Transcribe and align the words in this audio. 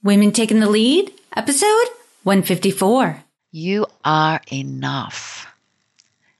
Women 0.00 0.30
Taking 0.30 0.60
the 0.60 0.70
Lead, 0.70 1.12
episode 1.34 1.88
154. 2.22 3.20
You 3.50 3.84
are 4.04 4.40
enough. 4.46 5.48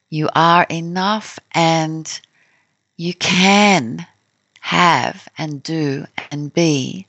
You 0.08 0.28
are 0.32 0.64
enough, 0.70 1.40
and 1.50 2.20
you 2.96 3.14
can 3.14 4.06
have 4.60 5.26
and 5.36 5.60
do 5.60 6.06
and 6.30 6.54
be 6.54 7.08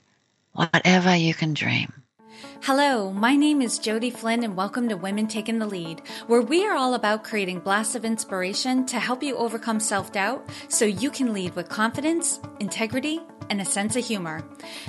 whatever 0.52 1.14
you 1.14 1.34
can 1.34 1.54
dream. 1.54 1.92
Hello, 2.62 3.12
my 3.12 3.36
name 3.36 3.62
is 3.62 3.78
Jodi 3.78 4.10
Flynn, 4.10 4.42
and 4.42 4.56
welcome 4.56 4.88
to 4.88 4.96
Women 4.96 5.28
Taking 5.28 5.60
the 5.60 5.68
Lead, 5.68 6.02
where 6.26 6.42
we 6.42 6.66
are 6.66 6.74
all 6.74 6.94
about 6.94 7.22
creating 7.22 7.60
blasts 7.60 7.94
of 7.94 8.04
inspiration 8.04 8.84
to 8.86 8.98
help 8.98 9.22
you 9.22 9.36
overcome 9.36 9.78
self 9.78 10.10
doubt 10.10 10.50
so 10.68 10.84
you 10.84 11.12
can 11.12 11.32
lead 11.32 11.54
with 11.54 11.68
confidence, 11.68 12.40
integrity, 12.58 13.20
and 13.50 13.60
a 13.60 13.64
sense 13.64 13.96
of 13.96 14.06
humor. 14.06 14.42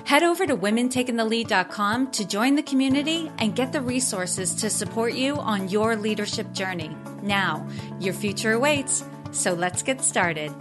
Head 0.05 0.23
over 0.23 0.45
to 0.45 0.55
womentakingthelead.com 0.55 2.11
to 2.11 2.27
join 2.27 2.55
the 2.55 2.63
community 2.63 3.29
and 3.39 3.55
get 3.55 3.73
the 3.73 3.81
resources 3.81 4.55
to 4.55 4.69
support 4.69 5.13
you 5.13 5.35
on 5.35 5.67
your 5.67 5.97
leadership 5.97 6.53
journey. 6.53 6.95
Now, 7.21 7.67
your 7.99 8.13
future 8.13 8.53
awaits, 8.53 9.03
so 9.31 9.53
let's 9.53 9.83
get 9.83 10.01
started. 10.01 10.53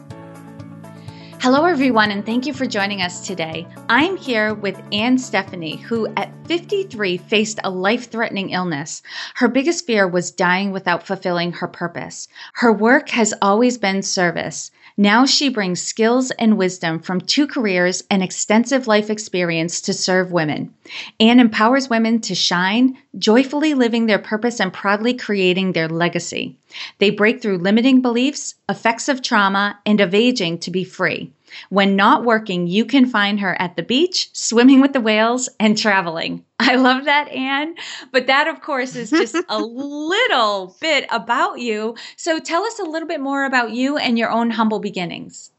Hello, 1.43 1.65
everyone, 1.65 2.11
and 2.11 2.27
thank 2.27 2.45
you 2.45 2.53
for 2.53 2.67
joining 2.67 3.01
us 3.01 3.27
today. 3.27 3.67
I'm 3.89 4.19
here 4.19 4.53
with 4.53 4.79
Anne 4.93 5.17
Stephanie, 5.17 5.77
who 5.77 6.07
at 6.15 6.31
53 6.47 7.17
faced 7.17 7.61
a 7.65 7.71
life 7.71 8.11
threatening 8.11 8.51
illness. 8.51 9.01
Her 9.37 9.49
biggest 9.49 9.87
fear 9.87 10.07
was 10.07 10.33
dying 10.33 10.71
without 10.71 11.07
fulfilling 11.07 11.53
her 11.53 11.67
purpose. 11.67 12.29
Her 12.53 12.71
work 12.71 13.09
has 13.09 13.33
always 13.41 13.79
been 13.79 14.03
service. 14.03 14.71
Now 15.01 15.25
she 15.25 15.49
brings 15.49 15.81
skills 15.81 16.31
and 16.33 16.59
wisdom 16.59 16.99
from 16.99 17.23
two 17.23 17.47
careers 17.47 18.05
and 18.11 18.23
extensive 18.23 18.87
life 18.87 19.09
experience 19.09 19.81
to 19.81 19.95
serve 19.95 20.31
women. 20.31 20.75
Anne 21.19 21.41
empowers 21.41 21.89
women 21.89 22.21
to 22.21 22.35
shine, 22.35 22.99
joyfully 23.17 23.73
living 23.73 24.05
their 24.05 24.19
purpose 24.19 24.61
and 24.61 24.71
proudly 24.71 25.15
creating 25.15 25.73
their 25.73 25.89
legacy. 25.89 26.55
They 26.99 27.09
break 27.09 27.41
through 27.41 27.65
limiting 27.65 28.03
beliefs, 28.03 28.57
effects 28.69 29.09
of 29.09 29.23
trauma, 29.23 29.79
and 29.87 30.03
of 30.03 30.15
aging 30.15 30.59
to 30.59 30.71
be 30.71 30.85
free. 30.85 31.33
When 31.69 31.97
not 31.97 32.25
working, 32.25 32.67
you 32.67 32.85
can 32.85 33.07
find 33.07 33.41
her 33.41 33.61
at 33.61 33.77
the 33.77 33.83
beach, 33.83 34.31
swimming 34.33 34.81
with 34.81 34.93
the 34.93 35.01
whales, 35.01 35.49
and 35.59 35.77
traveling. 35.77 36.45
I 36.59 36.77
love 36.77 37.05
that, 37.05 37.29
Anne. 37.29 37.75
But 38.13 38.27
that, 38.27 38.49
of 38.49 38.61
course, 38.61 38.97
is 38.97 39.11
just 39.11 39.37
a 39.49 39.59
little 39.63 40.77
bit 40.81 41.07
about 41.11 41.59
you. 41.59 41.97
So 42.17 42.39
tell 42.39 42.65
us 42.65 42.79
a 42.79 42.85
little 42.85 43.09
bit 43.09 43.21
more 43.21 43.45
about 43.45 43.71
you 43.73 43.97
and 43.97 44.19
your 44.19 44.31
own 44.31 44.51
humble 44.51 44.81
beginnings. 44.81 45.51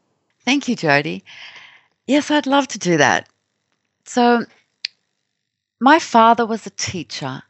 Thank 0.45 0.67
you, 0.67 0.75
Jodi. 0.75 1.23
Yes, 2.07 2.31
I'd 2.31 2.47
love 2.47 2.67
to 2.69 2.79
do 2.79 2.97
that. 2.97 3.29
So, 4.05 4.45
my 5.79 5.99
father 5.99 6.45
was 6.45 6.65
a 6.65 6.71
teacher, 6.71 7.43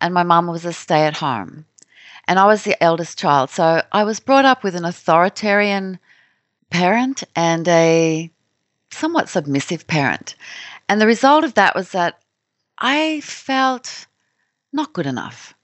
and 0.00 0.14
my 0.14 0.22
mum 0.22 0.46
was 0.46 0.64
a 0.64 0.72
stay 0.72 1.06
at 1.06 1.16
home. 1.16 1.64
And 2.28 2.38
I 2.38 2.46
was 2.46 2.62
the 2.62 2.80
eldest 2.82 3.18
child. 3.18 3.50
So, 3.50 3.82
I 3.90 4.04
was 4.04 4.20
brought 4.20 4.44
up 4.44 4.62
with 4.62 4.76
an 4.76 4.84
authoritarian 4.84 5.98
parent 6.70 7.24
and 7.36 7.66
a 7.68 8.30
somewhat 8.90 9.28
submissive 9.28 9.86
parent. 9.86 10.34
And 10.88 11.00
the 11.00 11.06
result 11.06 11.44
of 11.44 11.54
that 11.54 11.74
was 11.74 11.90
that 11.92 12.20
I 12.78 13.20
felt 13.20 14.06
not 14.72 14.92
good 14.92 15.06
enough 15.06 15.54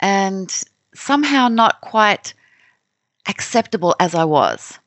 and 0.00 0.50
somehow 0.94 1.48
not 1.48 1.80
quite 1.80 2.34
acceptable 3.28 3.94
as 3.98 4.14
I 4.14 4.24
was. 4.24 4.78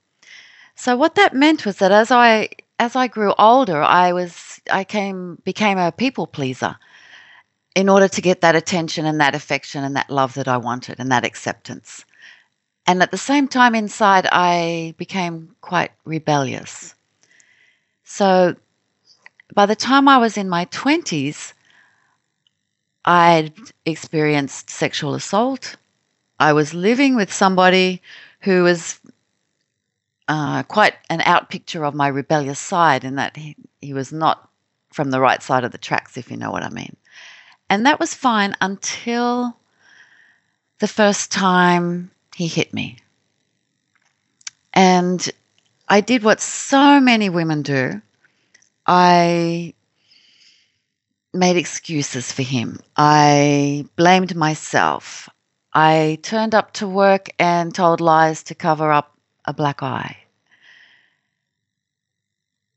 So 0.75 0.95
what 0.95 1.15
that 1.15 1.33
meant 1.33 1.65
was 1.65 1.77
that 1.77 1.91
as 1.91 2.11
I 2.11 2.49
as 2.79 2.95
I 2.95 3.07
grew 3.07 3.33
older, 3.37 3.81
I 3.83 4.13
was 4.13 4.61
I 4.71 4.83
came 4.83 5.39
became 5.43 5.77
a 5.77 5.91
people 5.91 6.25
pleaser 6.25 6.77
in 7.75 7.89
order 7.89 8.07
to 8.07 8.21
get 8.21 8.41
that 8.41 8.55
attention 8.55 9.05
and 9.05 9.19
that 9.19 9.35
affection 9.35 9.83
and 9.83 9.95
that 9.95 10.09
love 10.09 10.33
that 10.35 10.47
I 10.47 10.57
wanted 10.57 10.99
and 10.99 11.11
that 11.11 11.25
acceptance. 11.25 12.05
And 12.89 13.03
at 13.03 13.11
the 13.11 13.19
same 13.19 13.47
time, 13.47 13.75
inside, 13.75 14.27
I 14.31 14.95
became 14.97 15.55
quite 15.61 15.91
rebellious. 16.05 16.95
So 18.03 18.55
by 19.53 19.67
the 19.67 19.75
time 19.75 20.07
I 20.07 20.17
was 20.17 20.39
in 20.39 20.49
my 20.49 20.65
20s, 20.65 21.53
I'd 23.05 23.53
experienced 23.85 24.71
sexual 24.71 25.13
assault. 25.13 25.75
I 26.39 26.53
was 26.53 26.73
living 26.73 27.15
with 27.15 27.31
somebody 27.31 28.01
who 28.39 28.63
was 28.63 28.99
uh, 30.27 30.63
quite 30.63 30.95
an 31.11 31.21
out 31.21 31.51
picture 31.51 31.85
of 31.85 31.93
my 31.93 32.07
rebellious 32.07 32.57
side, 32.57 33.03
in 33.03 33.17
that 33.17 33.37
he, 33.37 33.55
he 33.81 33.93
was 33.93 34.11
not 34.11 34.49
from 34.91 35.11
the 35.11 35.21
right 35.21 35.43
side 35.43 35.63
of 35.63 35.71
the 35.71 35.77
tracks, 35.77 36.17
if 36.17 36.31
you 36.31 36.37
know 36.37 36.49
what 36.49 36.63
I 36.63 36.69
mean. 36.69 36.95
And 37.69 37.85
that 37.85 37.99
was 37.99 38.15
fine 38.15 38.55
until 38.61 39.55
the 40.79 40.87
first 40.87 41.31
time 41.31 42.09
he 42.39 42.47
hit 42.47 42.73
me. 42.73 42.95
And 44.73 45.29
I 45.89 45.99
did 45.99 46.23
what 46.23 46.39
so 46.39 47.01
many 47.01 47.29
women 47.29 47.63
do. 47.63 48.01
I 48.87 49.73
made 51.33 51.57
excuses 51.57 52.31
for 52.31 52.43
him. 52.43 52.79
I 52.95 53.85
blamed 53.97 54.37
myself. 54.37 55.27
I 55.73 56.19
turned 56.23 56.55
up 56.55 56.71
to 56.75 56.87
work 56.87 57.27
and 57.37 57.75
told 57.75 57.99
lies 57.99 58.43
to 58.43 58.55
cover 58.55 58.89
up 58.89 59.17
a 59.43 59.53
black 59.53 59.83
eye. 59.83 60.15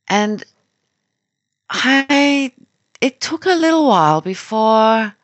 And 0.08 0.42
I 1.70 2.50
it 3.00 3.20
took 3.20 3.46
a 3.46 3.54
little 3.54 3.86
while 3.86 4.22
before 4.22 5.14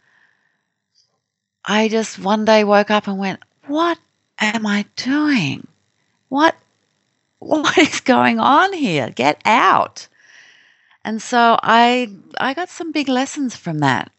I 1.65 1.89
just 1.89 2.21
one 2.21 2.45
day 2.45 2.63
woke 2.63 2.93
up 2.93 3.09
and 3.09 3.19
went, 3.19 3.41
"What 3.67 3.99
am 4.39 4.67
I 4.67 4.85
doing? 4.97 5.67
What 6.29 6.57
what 7.39 7.79
is 7.79 8.01
going 8.01 8.41
on 8.41 8.73
here? 8.73 9.11
Get 9.11 9.41
out. 9.45 10.09
And 11.05 11.23
so 11.23 11.59
I 11.63 12.11
I 12.39 12.55
got 12.55 12.69
some 12.69 12.93
big 12.93 13.09
lessons 13.09 13.57
from 13.57 13.79
that. 13.79 14.11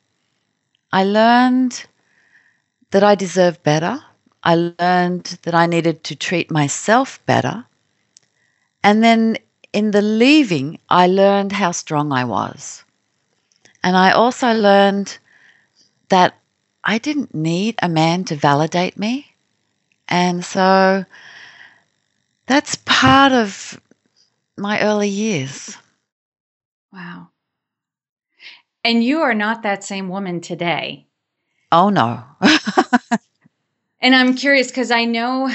I 0.91 1.03
learned 1.03 1.85
that 2.91 3.03
I 3.03 3.15
deserve 3.15 3.61
better. 3.63 4.03
I 4.43 4.73
learned 4.79 5.37
that 5.43 5.53
I 5.53 5.65
needed 5.65 6.03
to 6.05 6.15
treat 6.15 6.49
myself 6.49 7.23
better. 7.25 7.65
And 8.83 9.03
then 9.03 9.37
in 9.73 9.91
the 9.91 10.01
leaving, 10.01 10.79
I 10.89 11.07
learned 11.07 11.51
how 11.51 11.71
strong 11.71 12.11
I 12.11 12.23
was. 12.23 12.83
And 13.83 13.95
I 13.95 14.11
also 14.11 14.53
learned 14.53 15.17
that 16.09 16.35
I 16.83 16.97
didn't 16.97 17.35
need 17.35 17.75
a 17.81 17.89
man 17.89 18.23
to 18.25 18.35
validate 18.35 18.97
me. 18.97 19.28
And 20.09 20.43
so 20.43 21.05
that's 22.47 22.75
part 22.85 23.31
of 23.31 23.79
my 24.57 24.81
early 24.81 25.07
years. 25.07 25.77
Wow. 26.91 27.29
And 28.83 29.03
you 29.03 29.19
are 29.19 29.35
not 29.35 29.61
that 29.63 29.83
same 29.83 30.09
woman 30.09 30.41
today. 30.41 31.07
Oh, 31.71 31.89
no. 31.89 32.23
and 34.01 34.15
I'm 34.15 34.33
curious 34.33 34.67
because 34.67 34.89
I 34.91 35.05
know. 35.05 35.49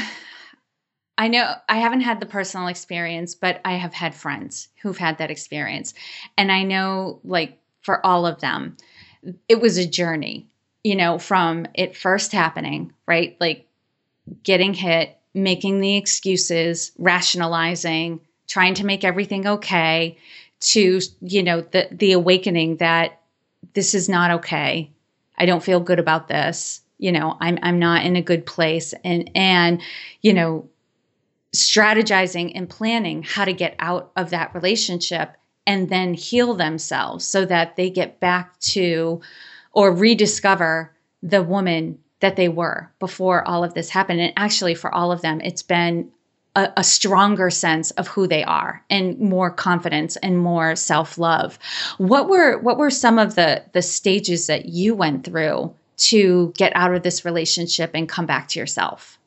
I 1.16 1.28
know 1.28 1.54
I 1.68 1.76
haven't 1.76 2.00
had 2.00 2.20
the 2.20 2.26
personal 2.26 2.66
experience, 2.68 3.34
but 3.34 3.60
I 3.64 3.74
have 3.74 3.94
had 3.94 4.14
friends 4.14 4.68
who've 4.82 4.98
had 4.98 5.18
that 5.18 5.30
experience. 5.30 5.94
And 6.36 6.50
I 6.50 6.64
know, 6.64 7.20
like, 7.24 7.58
for 7.82 8.04
all 8.04 8.26
of 8.26 8.40
them, 8.40 8.76
it 9.48 9.60
was 9.60 9.78
a 9.78 9.86
journey, 9.86 10.48
you 10.82 10.96
know, 10.96 11.18
from 11.18 11.66
it 11.74 11.96
first 11.96 12.32
happening, 12.32 12.92
right? 13.06 13.36
Like 13.40 13.68
getting 14.42 14.74
hit, 14.74 15.16
making 15.34 15.80
the 15.80 15.96
excuses, 15.96 16.92
rationalizing, 16.98 18.20
trying 18.46 18.74
to 18.74 18.86
make 18.86 19.04
everything 19.04 19.46
okay, 19.46 20.16
to, 20.60 21.00
you 21.20 21.42
know, 21.42 21.60
the 21.60 21.88
the 21.90 22.12
awakening 22.12 22.76
that 22.76 23.20
this 23.74 23.94
is 23.94 24.08
not 24.08 24.30
okay. 24.30 24.90
I 25.36 25.46
don't 25.46 25.62
feel 25.62 25.80
good 25.80 25.98
about 25.98 26.28
this. 26.28 26.80
You 26.98 27.12
know, 27.12 27.36
I'm 27.40 27.58
I'm 27.62 27.78
not 27.78 28.04
in 28.04 28.16
a 28.16 28.22
good 28.22 28.46
place 28.46 28.94
and 29.04 29.30
and 29.34 29.82
you 30.22 30.32
know, 30.32 30.68
strategizing 31.54 32.52
and 32.54 32.68
planning 32.68 33.22
how 33.22 33.44
to 33.44 33.52
get 33.52 33.74
out 33.78 34.12
of 34.16 34.30
that 34.30 34.54
relationship 34.54 35.36
and 35.66 35.88
then 35.88 36.14
heal 36.14 36.54
themselves 36.54 37.26
so 37.26 37.44
that 37.46 37.76
they 37.76 37.90
get 37.90 38.20
back 38.20 38.58
to 38.60 39.20
or 39.72 39.92
rediscover 39.92 40.92
the 41.22 41.42
woman 41.42 41.98
that 42.24 42.36
they 42.36 42.48
were 42.48 42.90
before 42.98 43.46
all 43.46 43.62
of 43.62 43.74
this 43.74 43.90
happened. 43.90 44.18
And 44.18 44.32
actually, 44.36 44.74
for 44.74 44.92
all 44.92 45.12
of 45.12 45.20
them, 45.20 45.42
it's 45.42 45.62
been 45.62 46.10
a, 46.56 46.72
a 46.78 46.82
stronger 46.82 47.50
sense 47.50 47.90
of 47.92 48.08
who 48.08 48.26
they 48.26 48.42
are 48.42 48.82
and 48.88 49.18
more 49.20 49.50
confidence 49.50 50.16
and 50.16 50.38
more 50.38 50.74
self 50.74 51.18
love. 51.18 51.58
What 51.98 52.30
were 52.30 52.58
what 52.58 52.78
were 52.78 52.90
some 52.90 53.18
of 53.18 53.34
the 53.34 53.62
the 53.72 53.82
stages 53.82 54.46
that 54.46 54.64
you 54.64 54.94
went 54.94 55.24
through 55.24 55.74
to 55.96 56.52
get 56.56 56.72
out 56.74 56.94
of 56.94 57.02
this 57.02 57.26
relationship 57.26 57.90
and 57.92 58.08
come 58.08 58.24
back 58.24 58.48
to 58.48 58.58
yourself? 58.58 59.18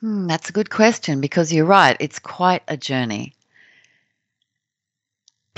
Hmm, 0.00 0.28
that's 0.28 0.48
a 0.48 0.52
good 0.52 0.70
question 0.70 1.20
because 1.20 1.52
you're 1.52 1.66
right. 1.66 1.96
It's 1.98 2.20
quite 2.20 2.62
a 2.68 2.76
journey. 2.76 3.34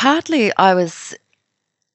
partly 0.03 0.51
I 0.57 0.75
was 0.75 1.15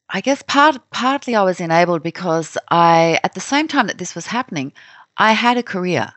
I 0.10 0.22
guess 0.22 0.42
part 0.42 0.78
partly 0.92 1.36
I 1.36 1.44
was 1.44 1.60
enabled 1.60 2.02
because 2.02 2.58
I 2.70 3.20
at 3.24 3.34
the 3.34 3.42
same 3.42 3.68
time 3.68 3.88
that 3.88 3.98
this 3.98 4.16
was 4.16 4.28
happening, 4.28 4.72
I 5.18 5.34
had 5.34 5.58
a 5.58 5.64
career. 5.64 6.14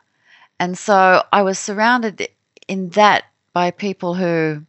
And 0.59 0.77
so 0.77 1.23
I 1.33 1.41
was 1.41 1.59
surrounded 1.59 2.29
in 2.67 2.89
that 2.89 3.25
by 3.53 3.71
people 3.71 4.13
who 4.13 4.65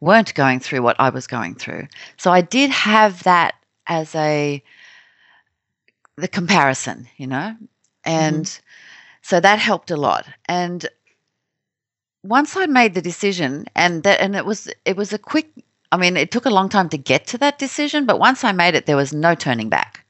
weren't 0.00 0.34
going 0.34 0.60
through 0.60 0.82
what 0.82 0.96
I 0.98 1.10
was 1.10 1.26
going 1.26 1.54
through. 1.54 1.88
So 2.16 2.30
I 2.30 2.40
did 2.40 2.70
have 2.70 3.22
that 3.22 3.54
as 3.86 4.14
a 4.14 4.62
the 6.16 6.28
comparison, 6.28 7.08
you 7.16 7.26
know, 7.26 7.56
and 8.04 8.44
mm-hmm. 8.44 8.62
so 9.22 9.40
that 9.40 9.58
helped 9.58 9.90
a 9.90 9.96
lot. 9.96 10.26
And 10.46 10.86
once 12.22 12.56
I 12.56 12.66
made 12.66 12.94
the 12.94 13.02
decision, 13.02 13.66
and 13.74 14.02
that 14.02 14.20
and 14.20 14.34
it 14.34 14.44
was 14.44 14.68
it 14.84 14.96
was 14.96 15.12
a 15.12 15.18
quick. 15.18 15.48
I 15.92 15.96
mean, 15.96 16.16
it 16.16 16.30
took 16.30 16.46
a 16.46 16.50
long 16.50 16.68
time 16.68 16.88
to 16.90 16.98
get 16.98 17.26
to 17.28 17.38
that 17.38 17.58
decision, 17.58 18.06
but 18.06 18.18
once 18.18 18.44
I 18.44 18.52
made 18.52 18.74
it, 18.74 18.86
there 18.86 18.96
was 18.96 19.12
no 19.12 19.34
turning 19.34 19.68
back. 19.68 20.04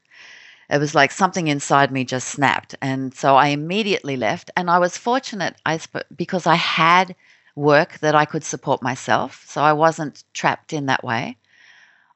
It 0.68 0.78
was 0.78 0.94
like 0.94 1.12
something 1.12 1.46
inside 1.46 1.92
me 1.92 2.04
just 2.04 2.28
snapped, 2.28 2.74
and 2.82 3.14
so 3.14 3.36
I 3.36 3.48
immediately 3.48 4.16
left. 4.16 4.50
And 4.56 4.68
I 4.68 4.78
was 4.78 4.96
fortunate, 4.96 5.54
I 5.64 5.78
because 6.16 6.46
I 6.46 6.56
had 6.56 7.14
work 7.54 7.98
that 8.00 8.14
I 8.14 8.24
could 8.24 8.42
support 8.44 8.82
myself, 8.82 9.44
so 9.46 9.62
I 9.62 9.72
wasn't 9.74 10.24
trapped 10.34 10.72
in 10.72 10.86
that 10.86 11.04
way. 11.04 11.36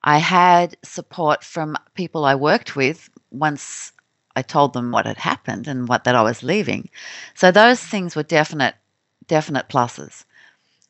I 0.02 0.18
had 0.18 0.76
support 0.82 1.44
from 1.44 1.76
people 1.94 2.24
I 2.24 2.34
worked 2.34 2.74
with 2.74 3.08
once 3.30 3.92
I 4.34 4.42
told 4.42 4.72
them 4.72 4.90
what 4.90 5.06
had 5.06 5.18
happened 5.18 5.68
and 5.68 5.88
what 5.88 6.04
that 6.04 6.14
I 6.16 6.22
was 6.22 6.42
leaving. 6.42 6.88
So 7.34 7.50
those 7.50 7.80
things 7.80 8.16
were 8.16 8.22
definite, 8.22 8.74
definite 9.26 9.68
pluses. 9.68 10.24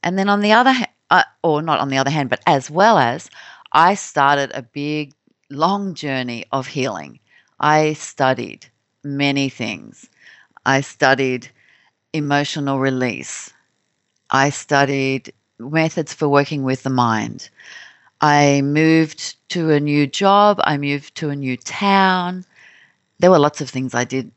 And 0.02 0.18
then 0.18 0.28
on 0.28 0.40
the 0.40 0.52
other 0.52 0.72
hand, 0.72 0.88
uh, 1.10 1.24
or 1.42 1.62
not 1.62 1.80
on 1.80 1.88
the 1.88 1.98
other 1.98 2.10
hand, 2.10 2.30
but 2.30 2.42
as 2.46 2.70
well 2.70 2.98
as 2.98 3.30
I 3.72 3.94
started 3.94 4.50
a 4.54 4.62
big, 4.62 5.12
long 5.50 5.94
journey 5.94 6.44
of 6.52 6.68
healing. 6.68 7.20
I 7.58 7.94
studied 7.94 8.66
many 9.04 9.48
things. 9.48 10.08
I 10.64 10.80
studied 10.80 11.50
emotional 12.12 12.78
release. 12.78 13.52
I 14.30 14.50
studied 14.50 15.32
methods 15.58 16.14
for 16.14 16.28
working 16.28 16.62
with 16.64 16.82
the 16.82 16.90
mind. 16.90 17.50
I 18.20 18.62
moved 18.62 19.36
to 19.50 19.70
a 19.70 19.80
new 19.80 20.06
job. 20.06 20.60
I 20.64 20.76
moved 20.76 21.14
to 21.16 21.30
a 21.30 21.36
new 21.36 21.56
town. 21.56 22.44
There 23.18 23.30
were 23.30 23.38
lots 23.38 23.60
of 23.60 23.70
things 23.70 23.94
I 23.94 24.04
did 24.04 24.32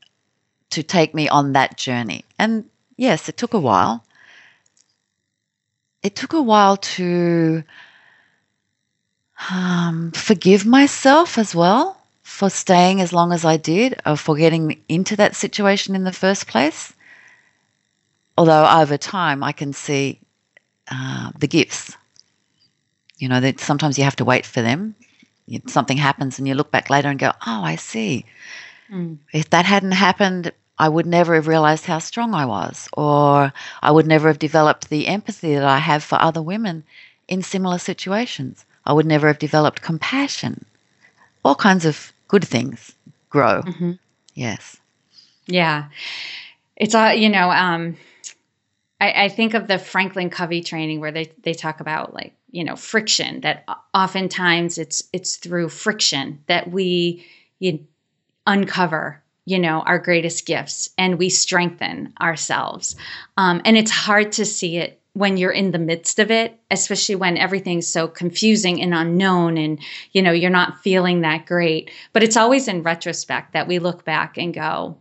to 0.71 0.83
take 0.83 1.13
me 1.13 1.29
on 1.29 1.53
that 1.53 1.77
journey. 1.77 2.25
And 2.39 2.65
yes, 2.97 3.29
it 3.29 3.37
took 3.37 3.53
a 3.53 3.59
while. 3.59 4.03
It 6.03 6.15
took 6.15 6.33
a 6.33 6.41
while 6.41 6.77
to 6.77 7.63
um, 9.51 10.11
forgive 10.11 10.65
myself 10.65 11.37
as 11.37 11.55
well 11.55 11.97
for 12.21 12.49
staying 12.49 13.01
as 13.01 13.13
long 13.13 13.31
as 13.31 13.45
I 13.45 13.57
did, 13.57 13.99
or 14.05 14.15
for 14.15 14.35
getting 14.35 14.81
into 14.87 15.15
that 15.17 15.35
situation 15.35 15.95
in 15.95 16.03
the 16.03 16.11
first 16.11 16.47
place. 16.47 16.93
Although 18.37 18.67
over 18.67 18.97
time 18.97 19.43
I 19.43 19.51
can 19.51 19.73
see 19.73 20.19
uh, 20.91 21.31
the 21.37 21.47
gifts 21.47 21.95
you 23.23 23.29
know, 23.29 23.39
that 23.39 23.61
sometimes 23.61 23.97
you 23.97 24.03
have 24.03 24.17
to 24.17 24.25
wait 24.25 24.45
for 24.45 24.61
them. 24.61 24.95
Something 25.67 25.95
happens 25.95 26.39
and 26.39 26.47
you 26.47 26.55
look 26.55 26.71
back 26.71 26.89
later 26.89 27.07
and 27.07 27.17
go, 27.17 27.31
oh, 27.47 27.63
I 27.63 27.77
see. 27.77 28.25
Mm. 28.91 29.19
If 29.31 29.49
that 29.51 29.65
hadn't 29.65 29.93
happened, 29.93 30.51
I 30.77 30.89
would 30.89 31.05
never 31.05 31.35
have 31.35 31.47
realized 31.47 31.85
how 31.85 31.99
strong 31.99 32.33
I 32.33 32.45
was, 32.45 32.89
or 32.93 33.53
I 33.81 33.91
would 33.91 34.07
never 34.07 34.27
have 34.27 34.39
developed 34.39 34.89
the 34.89 35.07
empathy 35.07 35.53
that 35.53 35.63
I 35.63 35.77
have 35.77 36.03
for 36.03 36.21
other 36.21 36.41
women 36.41 36.83
in 37.27 37.41
similar 37.41 37.77
situations. 37.77 38.65
I 38.85 38.93
would 38.93 39.05
never 39.05 39.27
have 39.27 39.39
developed 39.39 39.81
compassion. 39.81 40.65
All 41.45 41.55
kinds 41.55 41.85
of 41.85 42.11
good 42.27 42.45
things 42.45 42.93
grow. 43.29 43.61
Mm-hmm. 43.61 43.91
Yes. 44.33 44.77
Yeah. 45.45 45.85
It's 46.75 46.95
all, 46.95 47.13
you 47.13 47.29
know, 47.29 47.49
um, 47.49 47.97
I, 48.99 49.25
I 49.25 49.29
think 49.29 49.53
of 49.53 49.67
the 49.67 49.77
Franklin 49.77 50.29
Covey 50.29 50.61
training 50.61 50.99
where 50.99 51.11
they, 51.11 51.31
they 51.43 51.53
talk 51.53 51.79
about 51.81 52.13
like 52.13 52.33
you 52.53 52.63
know 52.63 52.75
friction 52.77 53.41
that 53.41 53.67
oftentimes 53.93 54.77
it's 54.77 55.03
it's 55.11 55.35
through 55.35 55.67
friction 55.67 56.43
that 56.47 56.71
we 56.71 57.25
you 57.59 57.85
uncover 58.47 59.22
you 59.45 59.59
know 59.59 59.81
our 59.81 59.99
greatest 59.99 60.45
gifts 60.45 60.89
and 60.97 61.17
we 61.17 61.29
strengthen 61.29 62.13
ourselves 62.21 62.95
um, 63.37 63.61
and 63.65 63.77
it's 63.77 63.91
hard 63.91 64.31
to 64.31 64.45
see 64.45 64.77
it 64.77 64.99
when 65.13 65.37
you're 65.37 65.51
in 65.51 65.71
the 65.71 65.79
midst 65.79 66.19
of 66.19 66.31
it 66.31 66.59
especially 66.71 67.15
when 67.15 67.37
everything's 67.37 67.87
so 67.87 68.07
confusing 68.07 68.81
and 68.81 68.93
unknown 68.93 69.57
and 69.57 69.79
you 70.11 70.21
know 70.21 70.31
you're 70.31 70.49
not 70.49 70.81
feeling 70.81 71.21
that 71.21 71.45
great 71.45 71.91
but 72.13 72.23
it's 72.23 72.37
always 72.37 72.67
in 72.67 72.83
retrospect 72.83 73.53
that 73.53 73.67
we 73.67 73.79
look 73.79 74.03
back 74.05 74.37
and 74.37 74.53
go 74.53 74.97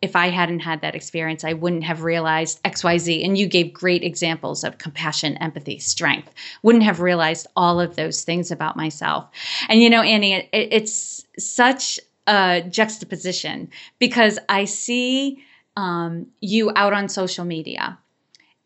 if 0.00 0.14
I 0.14 0.28
hadn't 0.28 0.60
had 0.60 0.80
that 0.82 0.94
experience, 0.94 1.44
I 1.44 1.54
wouldn't 1.54 1.84
have 1.84 2.02
realized 2.02 2.62
XYZ. 2.62 3.24
And 3.24 3.36
you 3.36 3.46
gave 3.48 3.72
great 3.72 4.04
examples 4.04 4.62
of 4.62 4.78
compassion, 4.78 5.36
empathy, 5.38 5.78
strength. 5.78 6.32
Wouldn't 6.62 6.84
have 6.84 7.00
realized 7.00 7.48
all 7.56 7.80
of 7.80 7.96
those 7.96 8.22
things 8.22 8.50
about 8.50 8.76
myself. 8.76 9.28
And, 9.68 9.82
you 9.82 9.90
know, 9.90 10.02
Annie, 10.02 10.34
it, 10.34 10.48
it's 10.52 11.26
such 11.38 11.98
a 12.28 12.62
juxtaposition 12.68 13.70
because 13.98 14.38
I 14.48 14.66
see 14.66 15.42
um, 15.76 16.26
you 16.40 16.70
out 16.76 16.92
on 16.92 17.08
social 17.08 17.44
media 17.44 17.98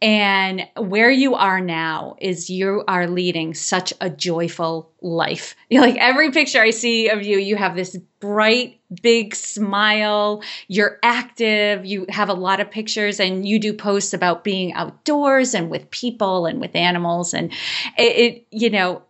and 0.03 0.67
where 0.77 1.13
you 1.13 1.37
are 1.37 1.61
now 1.61 2.17
is 2.19 2.51
you 2.51 2.83
are 2.89 3.07
leading 3.07 3.55
such 3.55 3.95
a 4.01 4.11
joyful 4.11 4.91
life. 5.01 5.55
You're 5.71 5.83
like 5.87 5.97
every 5.97 6.33
picture 6.33 6.61
I 6.61 6.71
see 6.71 7.09
of 7.09 7.23
you, 7.23 7.39
you 7.39 7.55
have 7.55 7.77
this 7.77 7.97
bright, 8.19 8.81
big 9.01 9.37
smile. 9.37 10.43
You're 10.67 10.99
active. 11.05 11.87
You 11.87 12.07
have 12.09 12.29
a 12.29 12.35
lot 12.35 12.59
of 12.59 12.69
pictures 12.69 13.21
and 13.21 13.47
you 13.47 13.61
do 13.61 13.73
posts 13.73 14.13
about 14.13 14.43
being 14.43 14.73
outdoors 14.73 15.55
and 15.55 15.71
with 15.71 15.89
people 15.93 16.47
and 16.47 16.61
with 16.61 16.75
animals. 16.75 17.33
And 17.33 17.53
it, 17.97 18.17
it 18.17 18.47
you 18.51 18.71
know, 18.71 19.03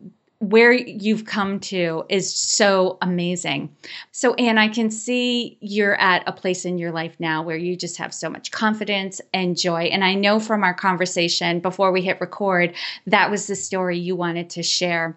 where 0.43 0.73
you've 0.73 1.25
come 1.25 1.61
to 1.61 2.03
is 2.09 2.35
so 2.35 2.99
amazing. 3.01 3.73
So, 4.11 4.35
Anne, 4.35 4.59
I 4.59 4.67
can 4.67 4.91
see 4.91 5.57
you're 5.61 5.95
at 6.01 6.25
a 6.27 6.33
place 6.33 6.65
in 6.65 6.79
your 6.79 6.91
life 6.91 7.15
now 7.21 7.45
where 7.45 7.57
you 7.57 7.77
just 7.77 7.97
have 7.99 8.13
so 8.13 8.29
much 8.29 8.51
confidence 8.51 9.21
and 9.33 9.57
joy. 9.57 9.83
And 9.85 10.03
I 10.03 10.15
know 10.15 10.41
from 10.41 10.65
our 10.65 10.75
conversation 10.75 11.61
before 11.61 11.93
we 11.93 12.03
hit 12.03 12.21
record, 12.21 12.75
that 13.07 13.31
was 13.31 13.47
the 13.47 13.55
story 13.55 14.01
you 14.01 14.17
wanted 14.17 14.51
to 14.51 14.65
share 14.65 15.17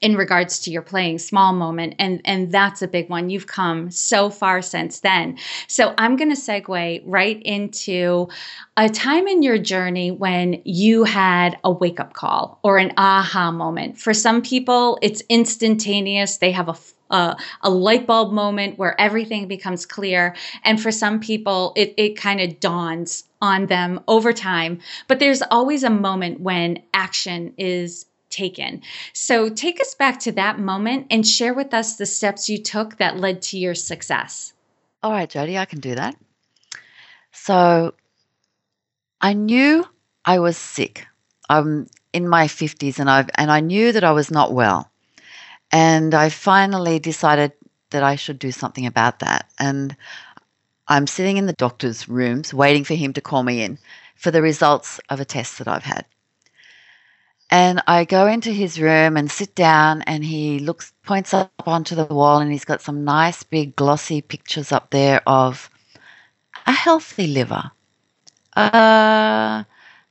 in 0.00 0.16
regards 0.16 0.58
to 0.60 0.70
your 0.70 0.82
playing 0.82 1.18
small 1.18 1.52
moment 1.52 1.94
and 1.98 2.20
and 2.24 2.50
that's 2.50 2.82
a 2.82 2.88
big 2.88 3.08
one 3.08 3.30
you've 3.30 3.46
come 3.46 3.90
so 3.90 4.30
far 4.30 4.62
since 4.62 5.00
then 5.00 5.36
so 5.68 5.94
i'm 5.98 6.16
going 6.16 6.30
to 6.30 6.40
segue 6.40 7.02
right 7.04 7.42
into 7.42 8.28
a 8.76 8.88
time 8.88 9.26
in 9.28 9.42
your 9.42 9.58
journey 9.58 10.10
when 10.10 10.60
you 10.64 11.04
had 11.04 11.58
a 11.64 11.70
wake 11.70 12.00
up 12.00 12.12
call 12.14 12.58
or 12.62 12.78
an 12.78 12.92
aha 12.96 13.50
moment 13.50 13.98
for 13.98 14.14
some 14.14 14.40
people 14.42 14.98
it's 15.02 15.22
instantaneous 15.28 16.38
they 16.38 16.52
have 16.52 16.68
a 16.68 16.74
a, 17.10 17.36
a, 17.62 17.70
light 17.70 18.06
bulb 18.06 18.32
moment 18.32 18.78
where 18.78 18.98
everything 19.00 19.48
becomes 19.48 19.84
clear. 19.84 20.34
And 20.62 20.80
for 20.80 20.92
some 20.92 21.18
people, 21.18 21.72
it, 21.76 21.92
it 21.96 22.16
kind 22.16 22.40
of 22.40 22.60
dawns 22.60 23.24
on 23.42 23.66
them 23.66 24.00
over 24.06 24.32
time. 24.32 24.78
But 25.08 25.18
there's 25.18 25.42
always 25.50 25.82
a 25.82 25.90
moment 25.90 26.40
when 26.40 26.82
action 26.94 27.52
is 27.58 28.06
taken. 28.30 28.82
So 29.12 29.48
take 29.48 29.80
us 29.80 29.94
back 29.94 30.20
to 30.20 30.32
that 30.32 30.58
moment 30.58 31.08
and 31.10 31.26
share 31.26 31.54
with 31.54 31.74
us 31.74 31.96
the 31.96 32.06
steps 32.06 32.48
you 32.48 32.58
took 32.58 32.96
that 32.98 33.18
led 33.18 33.42
to 33.42 33.58
your 33.58 33.74
success. 33.74 34.52
All 35.02 35.12
right, 35.12 35.28
Jodi, 35.28 35.58
I 35.58 35.64
can 35.64 35.80
do 35.80 35.94
that. 35.94 36.16
So 37.32 37.94
I 39.20 39.32
knew 39.34 39.84
I 40.24 40.38
was 40.38 40.56
sick. 40.56 41.06
I'm 41.48 41.86
in 42.12 42.28
my 42.28 42.46
50s 42.46 42.98
and 42.98 43.08
I 43.08 43.26
and 43.34 43.50
I 43.50 43.60
knew 43.60 43.92
that 43.92 44.04
I 44.04 44.12
was 44.12 44.30
not 44.30 44.52
well. 44.52 44.90
And 45.72 46.14
I 46.14 46.28
finally 46.28 46.98
decided 46.98 47.52
that 47.90 48.02
I 48.02 48.16
should 48.16 48.38
do 48.38 48.52
something 48.52 48.86
about 48.86 49.20
that. 49.20 49.50
And 49.58 49.96
I'm 50.88 51.06
sitting 51.06 51.36
in 51.36 51.46
the 51.46 51.52
doctor's 51.52 52.08
rooms 52.08 52.52
waiting 52.52 52.84
for 52.84 52.94
him 52.94 53.12
to 53.12 53.20
call 53.20 53.42
me 53.42 53.62
in 53.62 53.78
for 54.16 54.30
the 54.30 54.42
results 54.42 55.00
of 55.08 55.20
a 55.20 55.24
test 55.24 55.58
that 55.58 55.68
I've 55.68 55.84
had. 55.84 56.04
And 57.50 57.82
I 57.86 58.04
go 58.04 58.26
into 58.28 58.52
his 58.52 58.80
room 58.80 59.16
and 59.16 59.30
sit 59.30 59.54
down, 59.56 60.02
and 60.02 60.24
he 60.24 60.60
looks, 60.60 60.92
points 61.04 61.34
up 61.34 61.52
onto 61.66 61.94
the 61.96 62.04
wall, 62.06 62.40
and 62.40 62.52
he's 62.52 62.64
got 62.66 62.82
some 62.82 63.04
nice 63.04 63.42
big 63.42 63.76
glossy 63.76 64.22
pictures 64.22 64.72
up 64.72 64.90
there 64.90 65.22
of 65.26 65.70
a 66.66 66.72
healthy 66.72 67.26
liver, 67.28 67.72
uh, 68.56 69.64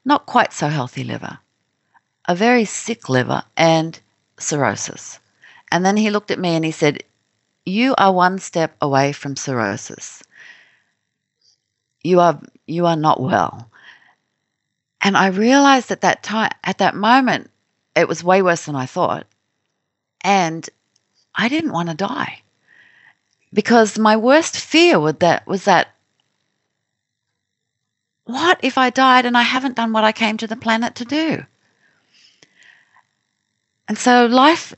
not 0.05 0.25
quite 0.25 0.53
so 0.53 0.69
healthy 0.69 1.03
liver, 1.03 1.39
a 2.27 2.35
very 2.35 2.65
sick 2.65 3.09
liver, 3.09 3.43
and 3.57 3.99
cirrhosis. 4.39 5.19
And 5.71 5.85
then 5.85 5.97
he 5.97 6.09
looked 6.11 6.31
at 6.31 6.39
me 6.39 6.55
and 6.55 6.65
he 6.65 6.71
said, 6.71 7.03
"You 7.65 7.95
are 7.97 8.13
one 8.13 8.39
step 8.39 8.75
away 8.81 9.13
from 9.13 9.35
cirrhosis. 9.35 10.23
You 12.03 12.19
are 12.21 12.39
you 12.67 12.85
are 12.87 12.97
not 12.97 13.21
well." 13.21 13.69
And 15.01 15.15
I 15.15 15.27
realized 15.27 15.91
at 15.91 16.01
that 16.01 16.23
time, 16.23 16.51
at 16.63 16.77
that 16.79 16.95
moment, 16.95 17.49
it 17.95 18.07
was 18.07 18.23
way 18.23 18.41
worse 18.41 18.65
than 18.65 18.75
I 18.75 18.85
thought. 18.85 19.25
And 20.21 20.69
I 21.35 21.47
didn't 21.47 21.71
want 21.71 21.89
to 21.89 21.95
die 21.95 22.41
because 23.53 23.97
my 23.97 24.17
worst 24.17 24.57
fear 24.57 24.99
that, 25.13 25.47
was 25.47 25.63
that 25.65 25.89
what 28.25 28.59
if 28.61 28.77
I 28.77 28.89
died 28.89 29.25
and 29.25 29.37
I 29.37 29.41
haven't 29.41 29.75
done 29.75 29.91
what 29.91 30.03
I 30.03 30.11
came 30.11 30.37
to 30.37 30.47
the 30.47 30.55
planet 30.55 30.95
to 30.95 31.05
do? 31.05 31.45
And 33.87 33.97
so 33.97 34.27
life 34.27 34.75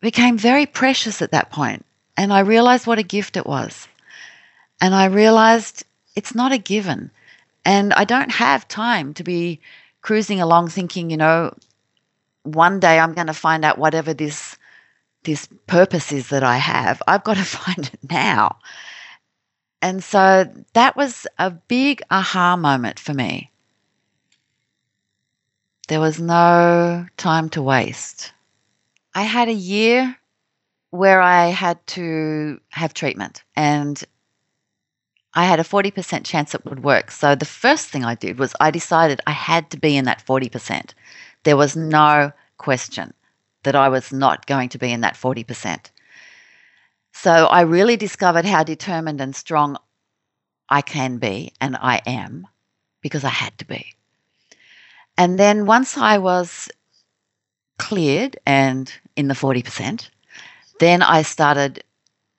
became 0.00 0.38
very 0.38 0.66
precious 0.66 1.20
at 1.20 1.32
that 1.32 1.50
point, 1.50 1.84
and 2.16 2.32
I 2.32 2.40
realized 2.40 2.86
what 2.86 3.00
a 3.00 3.02
gift 3.02 3.36
it 3.36 3.44
was. 3.44 3.88
And 4.80 4.94
I 4.94 5.06
realized 5.06 5.84
it's 6.14 6.34
not 6.34 6.52
a 6.52 6.58
given. 6.58 7.10
And 7.64 7.92
I 7.94 8.04
don't 8.04 8.32
have 8.32 8.68
time 8.68 9.14
to 9.14 9.24
be 9.24 9.60
cruising 10.02 10.40
along 10.40 10.68
thinking, 10.68 11.10
you 11.10 11.16
know, 11.16 11.54
one 12.42 12.80
day 12.80 12.98
I'm 12.98 13.12
going 13.12 13.26
to 13.26 13.34
find 13.34 13.64
out 13.64 13.78
whatever 13.78 14.14
this 14.14 14.56
this 15.24 15.48
purpose 15.66 16.12
is 16.12 16.28
that 16.30 16.42
I 16.42 16.56
have. 16.56 17.02
I've 17.06 17.24
got 17.24 17.36
to 17.36 17.44
find 17.44 17.90
it 17.92 18.10
now. 18.10 18.56
And 19.82 20.02
so 20.02 20.50
that 20.74 20.96
was 20.96 21.26
a 21.38 21.50
big 21.50 22.02
aha 22.10 22.56
moment 22.56 22.98
for 22.98 23.14
me. 23.14 23.50
There 25.88 26.00
was 26.00 26.20
no 26.20 27.06
time 27.16 27.48
to 27.50 27.62
waste. 27.62 28.32
I 29.14 29.22
had 29.22 29.48
a 29.48 29.52
year 29.52 30.16
where 30.90 31.20
I 31.20 31.46
had 31.46 31.84
to 31.88 32.60
have 32.70 32.94
treatment 32.94 33.42
and 33.56 34.02
I 35.34 35.44
had 35.44 35.60
a 35.60 35.64
40% 35.64 36.24
chance 36.24 36.54
it 36.54 36.64
would 36.64 36.82
work. 36.82 37.10
So 37.10 37.34
the 37.34 37.44
first 37.44 37.88
thing 37.88 38.04
I 38.04 38.14
did 38.14 38.38
was 38.38 38.54
I 38.60 38.70
decided 38.70 39.20
I 39.26 39.32
had 39.32 39.70
to 39.70 39.78
be 39.78 39.96
in 39.96 40.04
that 40.06 40.24
40%. 40.26 40.94
There 41.44 41.56
was 41.56 41.76
no 41.76 42.32
question 42.58 43.14
that 43.62 43.76
I 43.76 43.88
was 43.88 44.12
not 44.12 44.46
going 44.46 44.68
to 44.70 44.78
be 44.78 44.90
in 44.90 45.02
that 45.02 45.14
40%. 45.14 45.90
So 47.12 47.46
I 47.46 47.62
really 47.62 47.96
discovered 47.96 48.44
how 48.44 48.64
determined 48.64 49.20
and 49.20 49.36
strong 49.36 49.76
I 50.68 50.82
can 50.82 51.18
be, 51.18 51.52
and 51.60 51.76
I 51.76 52.00
am, 52.06 52.46
because 53.00 53.24
I 53.24 53.28
had 53.28 53.58
to 53.58 53.64
be. 53.64 53.94
And 55.18 55.38
then 55.38 55.66
once 55.66 55.98
I 55.98 56.18
was 56.18 56.70
cleared 57.78 58.38
and 58.46 58.92
in 59.16 59.28
the 59.28 59.34
40%, 59.34 60.08
then 60.78 61.02
I 61.02 61.22
started 61.22 61.82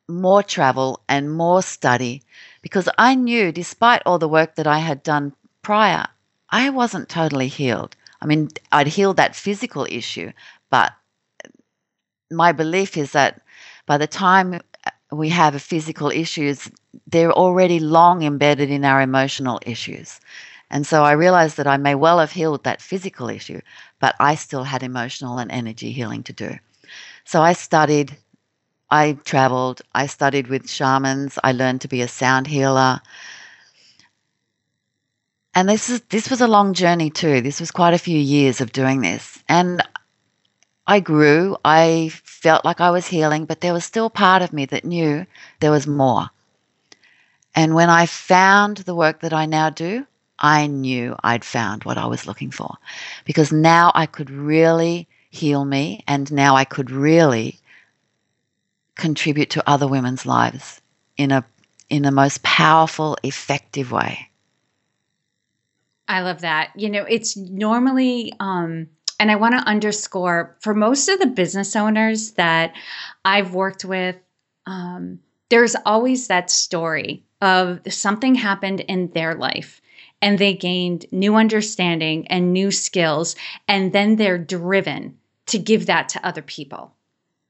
more 0.08 0.42
travel 0.44 1.02
and 1.10 1.32
more 1.32 1.62
study 1.62 2.24
because 2.62 2.88
I 2.98 3.16
knew, 3.16 3.52
despite 3.52 4.02
all 4.06 4.20
the 4.20 4.28
work 4.28 4.56
that 4.56 4.68
I 4.68 4.80
had 4.80 5.04
done 5.04 5.34
prior, 5.62 6.08
I 6.50 6.70
wasn't 6.70 7.10
totally 7.10 7.48
healed. 7.48 7.96
I 8.22 8.26
mean, 8.26 8.50
I'd 8.72 8.88
healed 8.88 9.18
that 9.18 9.36
physical 9.36 9.88
issue, 9.90 10.32
but 10.70 10.92
my 12.30 12.52
belief 12.52 12.98
is 12.98 13.12
that 13.12 13.42
by 13.86 13.98
the 13.98 14.08
time 14.08 14.62
we 15.12 15.30
have 15.30 15.62
physical 15.62 16.10
issues, 16.10 16.70
they're 17.08 17.34
already 17.34 17.80
long 17.80 18.24
embedded 18.24 18.70
in 18.70 18.86
our 18.86 19.02
emotional 19.02 19.60
issues. 19.66 20.20
And 20.70 20.88
so 20.88 21.04
I 21.04 21.12
realized 21.12 21.58
that 21.58 21.68
I 21.68 21.78
may 21.78 21.96
well 21.96 22.20
have 22.20 22.32
healed 22.32 22.64
that 22.64 22.82
physical 22.82 23.30
issue, 23.30 23.60
but 24.00 24.16
I 24.20 24.36
still 24.36 24.64
had 24.64 24.84
emotional 24.84 25.38
and 25.38 25.52
energy 25.52 25.92
healing 25.92 26.24
to 26.24 26.34
do. 26.34 26.56
So 27.26 27.42
I 27.42 27.54
studied, 27.54 28.16
I 28.92 29.14
traveled, 29.24 29.82
I 29.96 30.08
studied 30.08 30.48
with 30.48 30.70
shamans, 30.70 31.40
I 31.44 31.54
learned 31.54 31.82
to 31.82 31.88
be 31.88 32.02
a 32.02 32.08
sound 32.08 32.48
healer. 32.48 33.02
And 35.56 35.68
this 35.70 35.90
is 35.90 36.02
this 36.10 36.30
was 36.30 36.42
a 36.42 36.48
long 36.48 36.74
journey 36.74 37.10
too. 37.10 37.42
This 37.42 37.60
was 37.60 37.72
quite 37.72 37.94
a 37.94 37.98
few 38.00 38.20
years 38.20 38.62
of 38.62 38.72
doing 38.72 39.02
this. 39.02 39.42
And 39.50 39.82
I 40.88 41.00
grew. 41.00 41.58
I 41.64 42.12
felt 42.14 42.66
like 42.66 42.82
I 42.82 42.92
was 42.92 43.08
healing, 43.08 43.46
but 43.46 43.62
there 43.62 43.74
was 43.74 43.86
still 43.86 44.10
part 44.10 44.42
of 44.42 44.52
me 44.52 44.66
that 44.66 44.86
knew 44.86 45.26
there 45.62 45.72
was 45.72 45.88
more. 45.88 46.30
And 47.56 47.76
when 47.76 47.90
I 47.90 48.06
found 48.06 48.78
the 48.78 48.96
work 48.96 49.22
that 49.22 49.34
I 49.34 49.46
now 49.46 49.70
do, 49.70 50.06
I 50.40 50.68
knew 50.68 51.16
I'd 51.24 51.46
found 51.46 51.84
what 51.84 51.98
I 51.98 52.08
was 52.08 52.28
looking 52.28 52.52
for 52.52 52.76
because 53.26 53.52
now 53.54 53.92
I 53.96 54.06
could 54.06 54.30
really 54.30 55.08
heal 55.30 55.64
me 55.64 56.04
and 56.08 56.32
now 56.34 56.56
I 56.56 56.66
could 56.66 56.92
really 56.92 57.61
contribute 58.96 59.50
to 59.52 59.70
other 59.70 59.88
women's 59.88 60.26
lives 60.26 60.82
in 61.18 61.32
a 61.32 61.46
in 61.90 62.04
the 62.04 62.12
most 62.12 62.42
powerful 62.44 63.18
effective 63.24 63.92
way. 63.92 64.30
I 66.08 66.22
love 66.22 66.42
that. 66.42 66.72
You 66.76 66.90
know, 66.90 67.04
it's 67.04 67.38
normally 67.38 68.34
um 68.40 68.88
and 69.20 69.30
I 69.30 69.36
want 69.36 69.54
to 69.54 69.68
underscore 69.68 70.58
for 70.62 70.74
most 70.74 71.08
of 71.08 71.20
the 71.20 71.28
business 71.28 71.76
owners 71.76 72.32
that 72.32 72.74
I've 73.24 73.54
worked 73.54 73.86
with, 73.86 74.16
um, 74.66 75.20
there's 75.50 75.76
always 75.86 76.28
that 76.28 76.50
story 76.50 77.24
of 77.42 77.82
something 77.88 78.36
happened 78.36 78.80
in 78.82 79.12
their 79.12 79.36
life 79.36 79.82
and 80.22 80.38
they 80.38 80.54
gained 80.54 81.06
new 81.12 81.36
understanding 81.36 82.28
and 82.28 82.54
new 82.54 82.72
skills, 82.72 83.36
and 83.68 83.92
then 83.92 84.16
they're 84.16 84.38
driven 84.38 85.18
to 85.48 85.58
give 85.58 85.88
that 85.88 86.10
to 86.10 86.26
other 86.26 86.42
people 86.42 86.94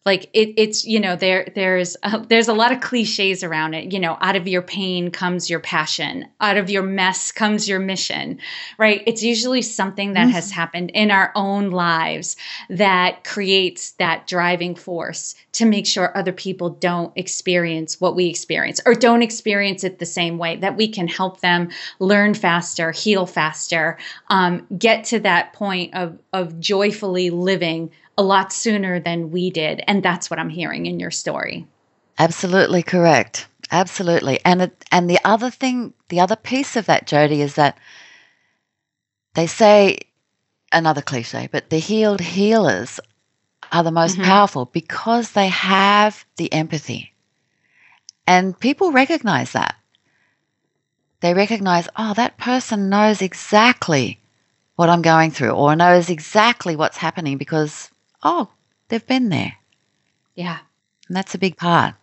like 0.06 0.30
it, 0.34 0.54
it's 0.58 0.86
you 0.86 1.00
know 1.00 1.16
there 1.16 1.48
there's 1.56 1.98
a, 2.04 2.26
there's 2.28 2.48
a 2.48 2.54
lot 2.54 2.72
of 2.72 2.82
cliches 2.82 3.44
around 3.44 3.74
it. 3.74 3.92
You 3.92 4.00
know 4.00 4.18
out 4.22 4.36
of 4.36 4.48
your 4.48 4.62
pain 4.62 5.12
comes 5.12 5.50
your 5.50 5.60
passion. 5.60 6.26
Out 6.40 6.58
of 6.58 6.70
your 6.70 6.84
mess 6.84 7.32
comes 7.32 7.68
your 7.68 7.80
mission 7.80 8.40
right? 8.78 9.04
It's 9.06 9.24
usually 9.24 9.62
something 9.62 10.14
that 10.14 10.28
mm-hmm. 10.28 10.32
has 10.32 10.52
happened 10.52 10.92
in 10.92 11.12
our 11.12 11.32
own 11.36 11.72
lives 11.72 12.36
that 12.70 13.24
creates 13.24 13.92
that 13.94 14.28
driving 14.28 14.76
force 14.76 15.36
to 15.54 15.66
make 15.66 15.86
sure 15.86 16.16
other 16.18 16.32
people 16.32 16.70
don't 16.70 17.12
experience 17.16 18.00
what 18.00 18.16
we 18.16 18.28
experience 18.28 18.80
or 18.86 18.94
don't 18.94 19.22
experience 19.22 19.84
it 19.84 20.00
the 20.00 20.06
same 20.06 20.38
way 20.38 20.56
that 20.58 20.78
we 20.78 20.88
can 20.88 21.08
help 21.08 21.42
them 21.42 21.70
learn 22.00 22.34
faster 22.34 22.92
heal 22.92 23.26
faster 23.26 23.98
um, 24.30 24.66
get 24.78 25.04
to 25.06 25.20
that 25.20 25.54
point 25.54 25.94
of 25.94 26.18
of 26.34 26.60
joyfully 26.60 27.30
living 27.30 27.92
a 28.18 28.24
lot 28.24 28.54
sooner 28.54 29.00
than 29.00 29.32
we 29.32 29.50
did. 29.50 29.84
And 29.88 30.04
that's 30.04 30.30
what 30.30 30.40
I'm 30.40 30.50
hearing 30.50 30.86
in 30.86 31.00
your 31.00 31.12
story. 31.12 31.68
Absolutely 32.20 32.84
correct. 32.84 33.48
Absolutely. 33.72 34.40
And 34.44 34.64
it, 34.64 34.86
and 34.92 35.10
the 35.10 35.20
other 35.24 35.50
thing, 35.50 35.94
the 36.10 36.20
other 36.20 36.36
piece 36.36 36.76
of 36.76 36.88
that, 36.88 37.08
Jodi, 37.08 37.42
is 37.42 37.56
that 37.56 37.78
they 39.34 39.48
say 39.48 40.00
another 40.72 41.02
cliche, 41.02 41.48
but 41.52 41.70
the 41.70 41.80
healed 41.80 42.22
healers 42.22 43.00
are 43.72 43.84
the 43.84 43.92
most 43.92 44.16
mm-hmm. 44.16 44.26
powerful 44.26 44.66
because 44.66 45.32
they 45.32 45.48
have 45.48 46.26
the 46.36 46.52
empathy. 46.52 47.14
And 48.28 48.60
people 48.60 48.92
recognize 48.92 49.54
that. 49.54 49.76
They 51.22 51.34
recognize, 51.34 51.88
oh, 51.96 52.14
that 52.16 52.38
person 52.38 52.90
knows 52.90 53.22
exactly 53.22 54.20
what 54.76 54.90
I'm 54.90 55.02
going 55.02 55.32
through 55.32 55.52
or 55.52 55.76
knows 55.76 56.10
exactly 56.10 56.76
what's 56.76 56.98
happening 56.98 57.38
because 57.38 57.90
oh, 58.24 58.50
they've 58.88 59.06
been 59.06 59.30
there. 59.30 59.56
Yeah. 60.36 60.60
And 61.08 61.16
that's 61.16 61.36
a 61.36 61.40
big 61.40 61.58
part. 61.58 61.96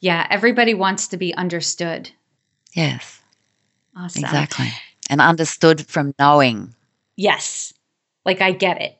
Yeah. 0.00 0.26
Everybody 0.30 0.74
wants 0.74 1.08
to 1.08 1.16
be 1.16 1.34
understood. 1.34 2.10
Yes. 2.74 3.20
Awesome. 3.96 4.24
Exactly. 4.24 4.68
And 5.10 5.20
understood 5.20 5.86
from 5.86 6.14
knowing. 6.18 6.74
Yes. 7.16 7.72
Like 8.24 8.40
I 8.40 8.52
get 8.52 8.80
it. 8.80 8.97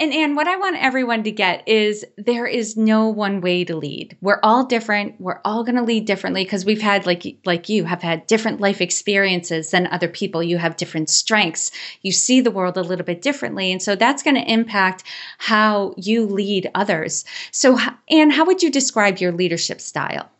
And 0.00 0.12
Anne, 0.12 0.36
what 0.36 0.46
I 0.46 0.56
want 0.56 0.76
everyone 0.76 1.24
to 1.24 1.32
get 1.32 1.66
is 1.66 2.06
there 2.16 2.46
is 2.46 2.76
no 2.76 3.08
one 3.08 3.40
way 3.40 3.64
to 3.64 3.74
lead. 3.74 4.16
We're 4.20 4.38
all 4.44 4.64
different. 4.64 5.20
We're 5.20 5.40
all 5.44 5.64
going 5.64 5.74
to 5.74 5.82
lead 5.82 6.04
differently 6.04 6.44
because 6.44 6.64
we've 6.64 6.80
had 6.80 7.04
like 7.04 7.38
like 7.44 7.68
you 7.68 7.84
have 7.84 8.00
had 8.00 8.26
different 8.28 8.60
life 8.60 8.80
experiences 8.80 9.72
than 9.72 9.88
other 9.88 10.06
people. 10.06 10.40
You 10.40 10.58
have 10.58 10.76
different 10.76 11.10
strengths. 11.10 11.72
You 12.02 12.12
see 12.12 12.40
the 12.40 12.52
world 12.52 12.76
a 12.76 12.82
little 12.82 13.04
bit 13.04 13.22
differently, 13.22 13.72
and 13.72 13.82
so 13.82 13.96
that's 13.96 14.22
going 14.22 14.36
to 14.36 14.52
impact 14.52 15.02
how 15.38 15.94
you 15.96 16.26
lead 16.26 16.70
others. 16.76 17.24
So, 17.50 17.78
Anne, 18.08 18.30
how 18.30 18.44
would 18.46 18.62
you 18.62 18.70
describe 18.70 19.18
your 19.18 19.32
leadership 19.32 19.80
style? 19.80 20.30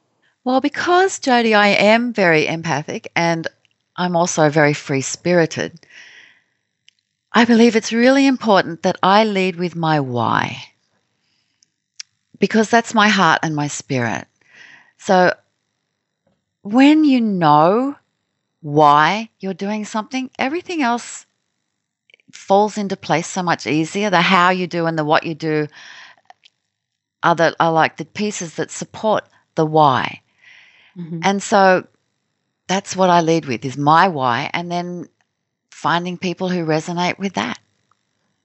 Well, 0.44 0.60
because 0.60 1.18
Jodi, 1.18 1.54
I 1.54 1.68
am 1.68 2.12
very 2.12 2.46
empathic 2.46 3.10
and 3.16 3.46
I'm 3.96 4.14
also 4.14 4.48
very 4.48 4.72
free 4.72 5.00
spirited. 5.00 5.80
I 7.32 7.44
believe 7.44 7.76
it's 7.76 7.92
really 7.92 8.26
important 8.26 8.82
that 8.82 8.96
I 9.02 9.24
lead 9.24 9.56
with 9.56 9.76
my 9.76 10.00
why 10.00 10.62
because 12.38 12.70
that's 12.70 12.94
my 12.94 13.08
heart 13.08 13.40
and 13.42 13.54
my 13.54 13.68
spirit. 13.68 14.26
So 14.96 15.34
when 16.62 17.04
you 17.04 17.20
know 17.20 17.96
why 18.60 19.30
you're 19.40 19.54
doing 19.54 19.84
something, 19.84 20.30
everything 20.38 20.82
else 20.82 21.26
falls 22.32 22.78
into 22.78 22.96
place 22.96 23.26
so 23.26 23.42
much 23.42 23.66
easier. 23.66 24.10
The 24.10 24.20
how 24.20 24.50
you 24.50 24.66
do 24.66 24.86
and 24.86 24.98
the 24.98 25.04
what 25.04 25.24
you 25.24 25.34
do 25.34 25.68
are, 27.22 27.34
the, 27.34 27.56
are 27.60 27.72
like 27.72 27.96
the 27.96 28.04
pieces 28.04 28.54
that 28.56 28.70
support 28.70 29.24
the 29.54 29.66
why. 29.66 30.22
Mm-hmm. 30.96 31.20
And 31.22 31.42
so 31.42 31.86
that's 32.66 32.96
what 32.96 33.10
I 33.10 33.20
lead 33.20 33.46
with 33.46 33.64
is 33.64 33.76
my 33.76 34.08
why. 34.08 34.50
And 34.52 34.70
then 34.70 35.08
finding 35.78 36.18
people 36.18 36.48
who 36.48 36.66
resonate 36.66 37.18
with 37.20 37.34
that. 37.34 37.56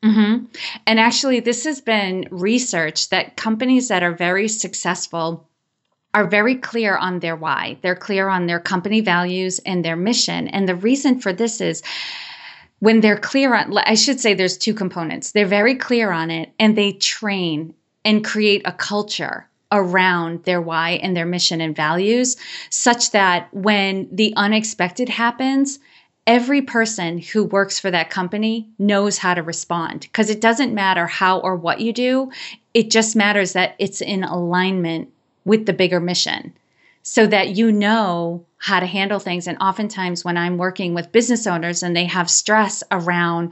Mm-hmm. 0.04 0.46
And 0.86 1.00
actually, 1.00 1.40
this 1.40 1.64
has 1.64 1.82
been 1.82 2.28
research 2.30 3.10
that 3.10 3.38
companies 3.38 3.88
that 3.88 4.04
are 4.04 4.14
very 4.14 4.48
successful 4.48 5.50
are 6.14 6.28
very 6.28 6.54
clear 6.54 6.96
on 6.96 7.20
their 7.20 7.36
why. 7.36 7.78
They're 7.82 7.96
clear 7.96 8.28
on 8.30 8.46
their 8.46 8.60
company 8.60 9.02
values 9.02 9.58
and 9.66 9.84
their 9.84 9.96
mission. 9.96 10.48
And 10.50 10.70
the 10.70 10.76
reason 10.76 11.20
for 11.20 11.34
this 11.34 11.60
is 11.60 11.82
when 12.78 13.02
they're 13.02 13.18
clear 13.18 13.56
on, 13.56 13.76
I 13.80 13.96
should 13.96 14.20
say 14.20 14.36
there's 14.36 14.58
two 14.58 14.76
components. 14.76 15.32
They're 15.32 15.48
very 15.48 15.74
clear 15.74 16.12
on 16.12 16.30
it 16.30 16.52
and 16.60 16.78
they 16.78 16.92
train 16.92 17.74
and 18.06 18.24
create 18.24 18.62
a 18.66 18.74
culture 18.74 19.48
around 19.72 20.44
their 20.44 20.62
why 20.62 21.00
and 21.02 21.18
their 21.18 21.26
mission 21.26 21.62
and 21.62 21.76
values 21.76 22.38
such 22.70 23.10
that 23.12 23.52
when 23.54 24.08
the 24.12 24.34
unexpected 24.36 25.10
happens, 25.10 25.80
every 26.26 26.62
person 26.62 27.18
who 27.18 27.44
works 27.44 27.80
for 27.80 27.92
that 27.92 28.10
company 28.10 28.70
knows 28.80 29.18
how 29.18 29.34
to 29.34 29.44
respond 29.44 30.02
because 30.02 30.30
it 30.30 30.42
doesn't 30.42 30.74
matter 30.74 31.06
how 31.06 31.40
or 31.40 31.56
what 31.56 31.82
you 31.82 31.92
do. 31.92 32.32
It 32.74 32.90
just 32.90 33.16
matters 33.16 33.54
that 33.54 33.76
it's 33.80 34.02
in 34.02 34.24
alignment 34.24 35.10
with 35.46 35.66
the 35.66 35.74
bigger 35.74 36.00
mission 36.00 36.54
so 37.04 37.28
that 37.28 37.50
you 37.50 37.72
know 37.72 38.46
how 38.58 38.80
to 38.80 38.86
handle 38.86 39.20
things. 39.20 39.46
And 39.46 39.58
oftentimes, 39.60 40.24
when 40.24 40.38
I'm 40.38 40.58
working 40.58 40.94
with 40.94 41.12
business 41.12 41.46
owners 41.46 41.84
and 41.84 41.96
they 41.96 42.06
have 42.06 42.30
stress 42.30 42.82
around, 42.92 43.52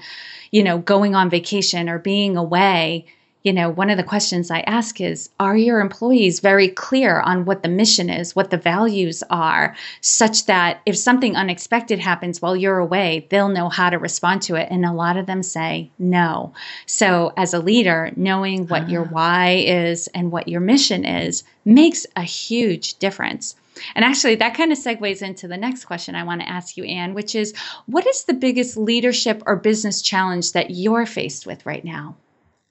you 0.51 0.63
know, 0.63 0.77
going 0.77 1.15
on 1.15 1.29
vacation 1.29 1.89
or 1.89 1.99
being 1.99 2.37
away, 2.37 3.05
you 3.43 3.51
know, 3.51 3.69
one 3.69 3.89
of 3.89 3.97
the 3.97 4.03
questions 4.03 4.51
I 4.51 4.59
ask 4.61 5.01
is 5.01 5.29
Are 5.39 5.57
your 5.57 5.79
employees 5.79 6.39
very 6.39 6.67
clear 6.67 7.19
on 7.21 7.45
what 7.45 7.63
the 7.63 7.69
mission 7.69 8.09
is, 8.09 8.35
what 8.35 8.51
the 8.51 8.57
values 8.57 9.23
are, 9.29 9.75
such 10.01 10.45
that 10.45 10.81
if 10.85 10.95
something 10.95 11.35
unexpected 11.35 11.99
happens 11.99 12.41
while 12.41 12.55
you're 12.55 12.77
away, 12.77 13.27
they'll 13.29 13.49
know 13.49 13.69
how 13.69 13.89
to 13.89 13.97
respond 13.97 14.43
to 14.43 14.55
it? 14.55 14.67
And 14.69 14.85
a 14.85 14.93
lot 14.93 15.17
of 15.17 15.25
them 15.25 15.41
say 15.41 15.89
no. 15.97 16.53
So, 16.85 17.33
as 17.35 17.53
a 17.53 17.59
leader, 17.59 18.11
knowing 18.15 18.67
what 18.67 18.89
your 18.89 19.05
ah. 19.05 19.11
why 19.11 19.63
is 19.65 20.07
and 20.13 20.31
what 20.31 20.47
your 20.47 20.61
mission 20.61 21.03
is 21.03 21.43
makes 21.65 22.05
a 22.15 22.23
huge 22.23 22.99
difference. 22.99 23.55
And 23.95 24.05
actually, 24.05 24.35
that 24.35 24.53
kind 24.53 24.71
of 24.71 24.77
segues 24.77 25.21
into 25.23 25.47
the 25.47 25.57
next 25.57 25.85
question 25.85 26.13
I 26.13 26.23
want 26.23 26.41
to 26.41 26.49
ask 26.49 26.77
you, 26.77 26.83
Anne, 26.83 27.15
which 27.15 27.33
is 27.33 27.53
what 27.87 28.05
is 28.05 28.25
the 28.25 28.33
biggest 28.33 28.77
leadership 28.77 29.41
or 29.47 29.55
business 29.55 30.01
challenge 30.01 30.51
that 30.51 30.71
you're 30.71 31.05
faced 31.07 31.47
with 31.47 31.65
right 31.65 31.83
now? 31.83 32.15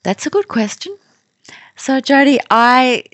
That's 0.02 0.26
a 0.26 0.30
good 0.30 0.48
question. 0.48 0.96
So, 1.76 2.00
Jodi, 2.00 2.40
I 2.50 3.04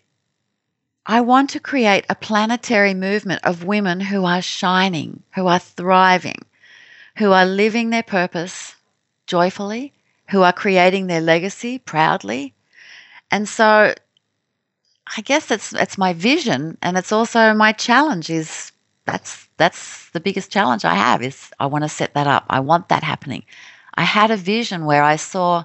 I 1.06 1.20
want 1.20 1.50
to 1.50 1.60
create 1.60 2.06
a 2.10 2.14
planetary 2.16 2.94
movement 2.94 3.42
of 3.44 3.64
women 3.64 4.00
who 4.00 4.24
are 4.24 4.42
shining, 4.42 5.22
who 5.34 5.46
are 5.46 5.58
thriving, 5.60 6.42
who 7.18 7.32
are 7.32 7.46
living 7.46 7.90
their 7.90 8.02
purpose 8.02 8.74
joyfully, 9.26 9.92
who 10.30 10.42
are 10.42 10.52
creating 10.52 11.06
their 11.06 11.20
legacy 11.20 11.78
proudly. 11.78 12.54
And 13.30 13.48
so 13.48 13.94
I 15.16 15.20
guess 15.22 15.46
that's 15.46 15.70
that's 15.70 15.98
my 15.98 16.12
vision 16.12 16.78
and 16.82 16.96
it's 16.98 17.12
also 17.12 17.54
my 17.54 17.72
challenge 17.72 18.30
is 18.30 18.72
that's 19.06 19.48
that's 19.56 20.10
the 20.10 20.20
biggest 20.20 20.50
challenge 20.50 20.84
I 20.84 20.94
have 20.94 21.22
is 21.22 21.50
I 21.60 21.66
want 21.66 21.84
to 21.84 21.88
set 21.88 22.14
that 22.14 22.26
up. 22.26 22.44
I 22.50 22.60
want 22.60 22.88
that 22.88 23.02
happening. 23.04 23.44
I 23.94 24.02
had 24.04 24.30
a 24.30 24.36
vision 24.36 24.84
where 24.84 25.04
I 25.04 25.16
saw 25.16 25.64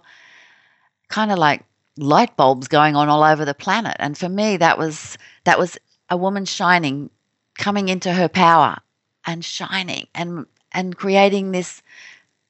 kind 1.12 1.32
of 1.32 1.38
like 1.38 1.64
light 1.98 2.36
bulbs 2.38 2.68
going 2.68 2.96
on 2.96 3.10
all 3.10 3.24
over 3.24 3.46
the 3.46 3.54
planet. 3.54 3.96
And 4.00 4.18
for 4.18 4.30
me, 4.30 4.58
that 4.58 4.78
was 4.78 5.18
that 5.44 5.60
was 5.60 5.78
a 6.10 6.18
woman 6.18 6.46
shining, 6.46 7.10
coming 7.58 7.90
into 7.90 8.12
her 8.12 8.28
power 8.28 8.78
and 9.26 9.46
shining 9.46 10.08
and 10.16 10.46
and 10.72 10.96
creating 10.96 11.52
this 11.52 11.82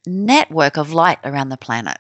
network 0.06 0.78
of 0.78 0.94
light 0.94 1.20
around 1.24 1.50
the 1.50 1.58
planet. 1.58 1.98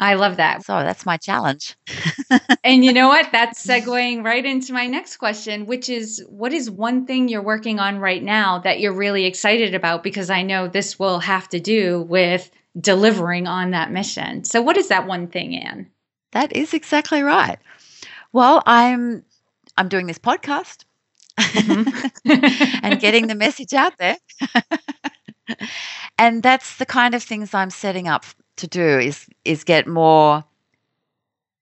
I 0.00 0.14
love 0.14 0.36
that. 0.36 0.64
So 0.64 0.72
that's 0.80 1.06
my 1.06 1.16
challenge. 1.16 1.76
and 2.64 2.84
you 2.84 2.92
know 2.92 3.08
what? 3.08 3.28
That's 3.30 3.64
segueing 3.64 4.24
right 4.24 4.44
into 4.44 4.72
my 4.72 4.88
next 4.88 5.18
question, 5.18 5.66
which 5.66 5.88
is 5.88 6.24
what 6.28 6.52
is 6.52 6.68
one 6.68 7.06
thing 7.06 7.28
you're 7.28 7.42
working 7.42 7.78
on 7.78 7.98
right 7.98 8.22
now 8.22 8.58
that 8.60 8.80
you're 8.80 8.92
really 8.92 9.24
excited 9.24 9.72
about? 9.72 10.02
Because 10.02 10.30
I 10.30 10.42
know 10.42 10.66
this 10.66 10.98
will 10.98 11.20
have 11.20 11.48
to 11.50 11.60
do 11.60 12.02
with 12.02 12.50
delivering 12.78 13.46
on 13.46 13.70
that 13.70 13.90
mission. 13.90 14.44
So, 14.44 14.62
what 14.62 14.76
is 14.76 14.88
that 14.88 15.06
one 15.06 15.28
thing, 15.28 15.56
Anne? 15.56 15.90
That 16.32 16.54
is 16.54 16.74
exactly 16.74 17.22
right. 17.22 17.58
Well, 18.32 18.62
I'm 18.66 19.24
I'm 19.76 19.88
doing 19.88 20.06
this 20.06 20.18
podcast 20.18 20.84
mm-hmm. 21.38 22.80
and 22.84 23.00
getting 23.00 23.26
the 23.26 23.34
message 23.34 23.72
out 23.72 23.96
there. 23.98 24.16
and 26.18 26.42
that's 26.42 26.76
the 26.76 26.86
kind 26.86 27.14
of 27.14 27.22
things 27.22 27.54
I'm 27.54 27.70
setting 27.70 28.08
up 28.08 28.24
to 28.56 28.66
do 28.66 28.98
is 28.98 29.26
is 29.44 29.64
get 29.64 29.86
more 29.86 30.44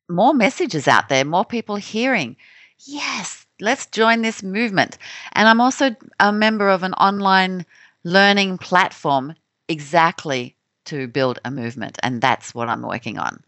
more 0.09 0.35
messages 0.35 0.88
out 0.88 1.09
there, 1.09 1.25
more 1.25 1.44
people 1.44 1.77
hearing. 1.77 2.37
Yes, 2.85 3.46
let's 3.61 3.87
join 3.87 4.22
this 4.22 4.42
movement. 4.42 4.98
And 5.33 5.48
I'm 5.48 5.61
also 5.61 5.94
a 6.20 6.33
member 6.33 6.68
of 6.68 6.83
an 6.83 6.94
online 6.94 7.64
learning 8.05 8.59
platform 8.59 9.35
exactly 9.68 10.57
to 10.87 11.07
build 11.07 11.38
a 11.45 11.51
movement. 11.51 11.99
And 12.03 12.21
that's 12.21 12.55
what 12.55 12.68
I'm 12.68 12.83
working 12.83 13.18
on 13.18 13.42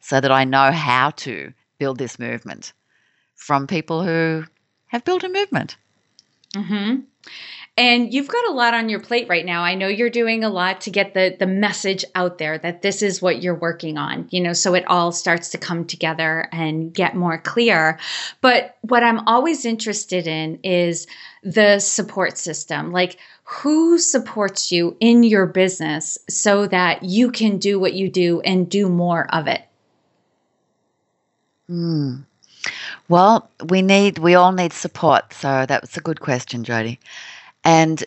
so 0.00 0.20
that 0.20 0.30
I 0.30 0.44
know 0.44 0.70
how 0.70 1.10
to 1.10 1.52
build 1.78 1.98
this 1.98 2.18
movement 2.18 2.72
from 3.34 3.66
people 3.66 4.02
who 4.02 4.44
have 4.86 5.04
built 5.04 5.24
a 5.24 5.28
movement. 5.28 5.76
Mm-hmm. 6.54 7.00
And 7.76 8.14
you've 8.14 8.28
got 8.28 8.48
a 8.48 8.52
lot 8.52 8.74
on 8.74 8.88
your 8.88 9.00
plate 9.00 9.28
right 9.28 9.44
now. 9.44 9.64
I 9.64 9.74
know 9.74 9.88
you're 9.88 10.08
doing 10.08 10.44
a 10.44 10.48
lot 10.48 10.82
to 10.82 10.90
get 10.90 11.12
the 11.12 11.34
the 11.36 11.46
message 11.46 12.04
out 12.14 12.38
there 12.38 12.56
that 12.58 12.82
this 12.82 13.02
is 13.02 13.20
what 13.20 13.42
you're 13.42 13.56
working 13.56 13.98
on, 13.98 14.28
you 14.30 14.40
know, 14.40 14.52
so 14.52 14.74
it 14.74 14.84
all 14.86 15.10
starts 15.10 15.48
to 15.50 15.58
come 15.58 15.84
together 15.84 16.48
and 16.52 16.94
get 16.94 17.16
more 17.16 17.38
clear. 17.38 17.98
But 18.40 18.76
what 18.82 19.02
I'm 19.02 19.26
always 19.26 19.64
interested 19.64 20.28
in 20.28 20.60
is 20.62 21.08
the 21.44 21.78
support 21.78 22.38
system. 22.38 22.90
Like 22.92 23.18
who 23.44 23.98
supports 23.98 24.72
you 24.72 24.96
in 25.00 25.22
your 25.22 25.46
business 25.46 26.18
so 26.28 26.66
that 26.66 27.02
you 27.02 27.30
can 27.30 27.58
do 27.58 27.78
what 27.78 27.92
you 27.92 28.08
do 28.08 28.40
and 28.40 28.68
do 28.68 28.88
more 28.88 29.32
of 29.34 29.46
it? 29.46 29.62
Hmm. 31.68 32.16
Well, 33.08 33.50
we 33.68 33.82
need 33.82 34.18
we 34.18 34.34
all 34.34 34.52
need 34.52 34.72
support. 34.72 35.34
So 35.34 35.66
that 35.66 35.82
was 35.82 35.96
a 35.96 36.00
good 36.00 36.20
question, 36.20 36.64
Jodi. 36.64 36.98
And 37.62 38.02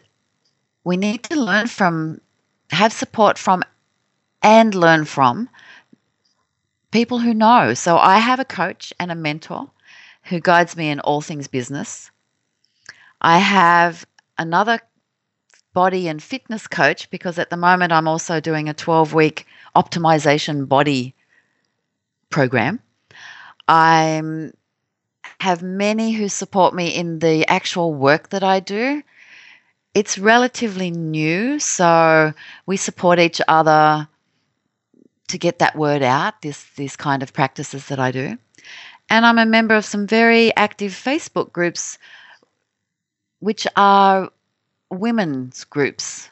we 0.83 0.97
need 0.97 1.23
to 1.23 1.39
learn 1.39 1.67
from, 1.67 2.21
have 2.71 2.93
support 2.93 3.37
from, 3.37 3.63
and 4.41 4.73
learn 4.73 5.05
from 5.05 5.49
people 6.91 7.19
who 7.19 7.33
know. 7.33 7.73
So 7.73 7.97
I 7.97 8.19
have 8.19 8.39
a 8.39 8.45
coach 8.45 8.93
and 8.99 9.11
a 9.11 9.15
mentor 9.15 9.69
who 10.23 10.39
guides 10.39 10.75
me 10.75 10.89
in 10.89 10.99
all 11.01 11.21
things 11.21 11.47
business. 11.47 12.09
I 13.21 13.39
have 13.39 14.05
another 14.37 14.79
body 15.73 16.07
and 16.07 16.21
fitness 16.21 16.67
coach 16.67 17.09
because 17.09 17.39
at 17.39 17.49
the 17.49 17.57
moment 17.57 17.91
I'm 17.91 18.07
also 18.07 18.39
doing 18.39 18.69
a 18.69 18.73
12 18.73 19.13
week 19.13 19.45
optimization 19.75 20.67
body 20.67 21.15
program. 22.29 22.79
I 23.67 24.51
have 25.39 25.61
many 25.61 26.13
who 26.13 26.29
support 26.29 26.73
me 26.73 26.87
in 26.89 27.19
the 27.19 27.47
actual 27.47 27.93
work 27.93 28.29
that 28.29 28.43
I 28.43 28.59
do 28.59 29.03
it's 29.97 30.19
relatively 30.19 30.91
new, 30.91 31.57
so 31.57 32.31
we 32.67 32.77
support 32.77 33.17
each 33.17 33.41
other 33.47 34.07
to 35.27 35.37
get 35.39 35.57
that 35.57 35.75
word 35.75 36.03
out, 36.03 36.39
this 36.43 36.63
these 36.75 36.95
kind 36.95 37.23
of 37.23 37.33
practices 37.33 37.87
that 37.87 37.99
I 37.99 38.11
do. 38.11 38.37
And 39.09 39.25
I'm 39.25 39.39
a 39.39 39.45
member 39.47 39.73
of 39.73 39.85
some 39.85 40.05
very 40.05 40.55
active 40.55 40.91
Facebook 40.91 41.51
groups 41.51 41.97
which 43.39 43.67
are 43.75 44.29
women's 44.89 45.63
groups 45.65 46.29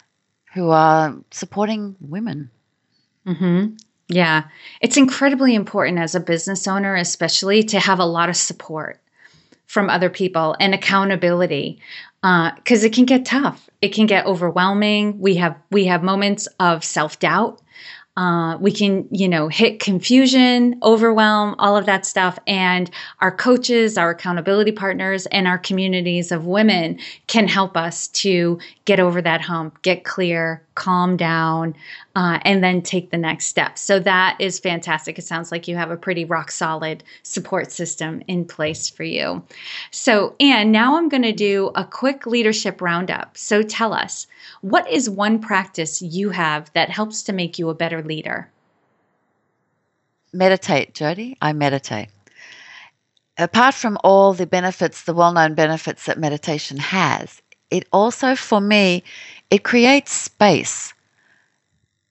who 0.53 0.69
are 0.69 1.15
supporting 1.31 1.95
women. 1.99 2.49
Mhm. 3.27 3.77
Yeah. 4.07 4.43
It's 4.81 4.97
incredibly 4.97 5.55
important 5.55 5.99
as 5.99 6.15
a 6.15 6.19
business 6.19 6.67
owner 6.67 6.95
especially 6.95 7.63
to 7.63 7.79
have 7.79 7.99
a 7.99 8.05
lot 8.05 8.29
of 8.29 8.35
support 8.35 9.01
from 9.65 9.89
other 9.89 10.09
people 10.09 10.55
and 10.59 10.73
accountability 10.73 11.79
because 12.21 12.83
uh, 12.83 12.87
it 12.87 12.93
can 12.93 13.05
get 13.05 13.25
tough 13.25 13.69
it 13.81 13.89
can 13.93 14.05
get 14.05 14.25
overwhelming 14.25 15.19
we 15.19 15.35
have 15.35 15.55
we 15.71 15.85
have 15.85 16.03
moments 16.03 16.47
of 16.59 16.83
self-doubt 16.83 17.61
uh, 18.17 18.57
we 18.61 18.71
can, 18.71 19.07
you 19.11 19.27
know, 19.27 19.49
hit 19.49 19.79
confusion, 19.79 20.79
overwhelm, 20.83 21.55
all 21.59 21.75
of 21.75 21.85
that 21.85 22.05
stuff. 22.05 22.39
And 22.47 22.89
our 23.19 23.35
coaches, 23.35 23.97
our 23.97 24.11
accountability 24.11 24.71
partners, 24.71 25.25
and 25.27 25.47
our 25.47 25.57
communities 25.57 26.31
of 26.31 26.45
women 26.45 26.99
can 27.27 27.47
help 27.47 27.75
us 27.75 28.07
to 28.09 28.59
get 28.85 28.99
over 28.99 29.21
that 29.21 29.41
hump, 29.41 29.81
get 29.81 30.05
clear, 30.05 30.65
calm 30.75 31.17
down, 31.17 31.75
uh, 32.15 32.39
and 32.43 32.63
then 32.63 32.81
take 32.81 33.09
the 33.09 33.17
next 33.17 33.45
step. 33.45 33.77
So 33.77 33.99
that 33.99 34.37
is 34.39 34.59
fantastic. 34.59 35.17
It 35.17 35.23
sounds 35.23 35.51
like 35.51 35.67
you 35.67 35.75
have 35.75 35.91
a 35.91 35.97
pretty 35.97 36.25
rock 36.25 36.51
solid 36.51 37.03
support 37.23 37.71
system 37.71 38.21
in 38.27 38.45
place 38.45 38.89
for 38.89 39.03
you. 39.03 39.43
So, 39.91 40.35
and 40.39 40.71
now 40.71 40.97
I'm 40.97 41.09
going 41.09 41.23
to 41.23 41.31
do 41.31 41.71
a 41.75 41.85
quick 41.85 42.25
leadership 42.25 42.81
roundup. 42.81 43.37
So 43.37 43.63
tell 43.63 43.93
us, 43.93 44.27
what 44.61 44.89
is 44.89 45.09
one 45.09 45.39
practice 45.39 46.01
you 46.01 46.29
have 46.29 46.71
that 46.73 46.89
helps 46.89 47.23
to 47.23 47.33
make 47.33 47.57
you 47.57 47.69
a 47.69 47.75
better 47.75 48.03
leader? 48.03 48.49
meditate, 50.35 50.93
Jodi. 50.93 51.37
I 51.41 51.53
meditate. 51.53 52.09
Apart 53.37 53.73
from 53.73 53.97
all 54.03 54.33
the 54.33 54.45
benefits, 54.45 55.03
the 55.03 55.13
well 55.13 55.33
known 55.33 55.55
benefits 55.55 56.05
that 56.05 56.19
meditation 56.19 56.77
has, 56.77 57.41
it 57.71 57.87
also, 57.91 58.35
for 58.35 58.61
me, 58.61 59.03
it 59.55 59.63
creates 59.63 60.11
space 60.11 60.93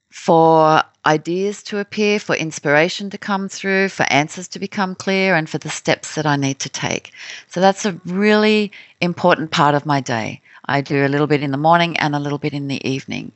for 0.09 0.81
ideas 1.05 1.61
to 1.61 1.77
appear, 1.77 2.19
for 2.19 2.35
inspiration 2.35 3.11
to 3.11 3.19
come 3.19 3.47
through, 3.49 3.89
for 3.89 4.01
answers 4.09 4.47
to 4.47 4.57
become 4.57 4.95
clear, 4.95 5.35
and 5.35 5.47
for 5.47 5.59
the 5.59 5.69
steps 5.69 6.15
that 6.15 6.25
I 6.25 6.37
need 6.37 6.57
to 6.61 6.69
take. 6.69 7.11
So 7.49 7.61
that's 7.61 7.85
a 7.85 8.01
really 8.03 8.71
important 8.99 9.51
part 9.51 9.75
of 9.75 9.85
my 9.85 10.01
day. 10.01 10.41
I 10.65 10.81
do 10.81 11.05
a 11.05 11.13
little 11.13 11.27
bit 11.27 11.43
in 11.43 11.51
the 11.51 11.65
morning 11.69 11.97
and 11.97 12.15
a 12.15 12.19
little 12.19 12.39
bit 12.39 12.53
in 12.53 12.67
the 12.67 12.83
evening. 12.83 13.31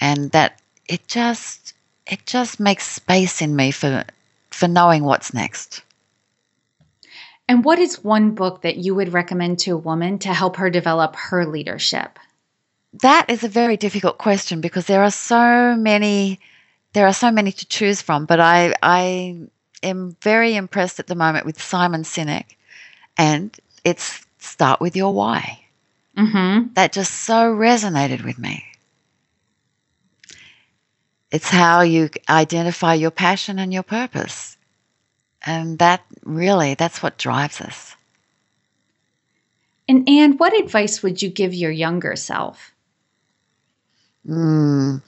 And 0.00 0.32
that 0.32 0.60
it 0.88 1.06
just 1.06 1.74
it 2.08 2.26
just 2.26 2.58
makes 2.58 2.84
space 2.90 3.40
in 3.40 3.54
me 3.54 3.70
for 3.70 4.02
for 4.50 4.66
knowing 4.66 5.04
what's 5.04 5.32
next. 5.32 5.82
And 7.46 7.64
what 7.64 7.78
is 7.78 8.02
one 8.02 8.34
book 8.34 8.62
that 8.62 8.78
you 8.78 8.96
would 8.96 9.12
recommend 9.12 9.60
to 9.60 9.74
a 9.74 9.84
woman 9.90 10.18
to 10.20 10.34
help 10.34 10.56
her 10.56 10.70
develop 10.70 11.14
her 11.14 11.46
leadership? 11.46 12.18
That 13.02 13.28
is 13.28 13.42
a 13.42 13.48
very 13.48 13.76
difficult 13.76 14.18
question 14.18 14.60
because 14.60 14.86
there 14.86 15.02
are 15.02 15.10
so 15.10 15.76
many 15.76 16.40
there 16.92 17.08
are 17.08 17.12
so 17.12 17.32
many 17.32 17.50
to 17.50 17.66
choose 17.66 18.00
from, 18.00 18.24
but 18.24 18.40
I 18.40 18.74
I 18.82 19.36
am 19.82 20.16
very 20.22 20.54
impressed 20.54 21.00
at 21.00 21.08
the 21.08 21.16
moment 21.16 21.46
with 21.46 21.60
Simon 21.60 22.02
Sinek 22.02 22.56
and 23.16 23.56
it's 23.84 24.24
start 24.38 24.80
with 24.80 24.96
your 24.96 25.12
why. 25.12 25.60
Mm-hmm. 26.16 26.74
That 26.74 26.92
just 26.92 27.12
so 27.12 27.52
resonated 27.52 28.24
with 28.24 28.38
me. 28.38 28.64
It's 31.32 31.48
how 31.48 31.80
you 31.80 32.10
identify 32.28 32.94
your 32.94 33.10
passion 33.10 33.58
and 33.58 33.72
your 33.72 33.82
purpose. 33.82 34.56
And 35.44 35.78
that 35.80 36.04
really, 36.22 36.74
that's 36.74 37.02
what 37.02 37.18
drives 37.18 37.60
us. 37.60 37.96
And 39.88 40.08
Anne, 40.08 40.36
what 40.36 40.58
advice 40.58 41.02
would 41.02 41.20
you 41.20 41.28
give 41.28 41.52
your 41.52 41.72
younger 41.72 42.14
self? 42.16 42.73
Mm, 44.28 45.02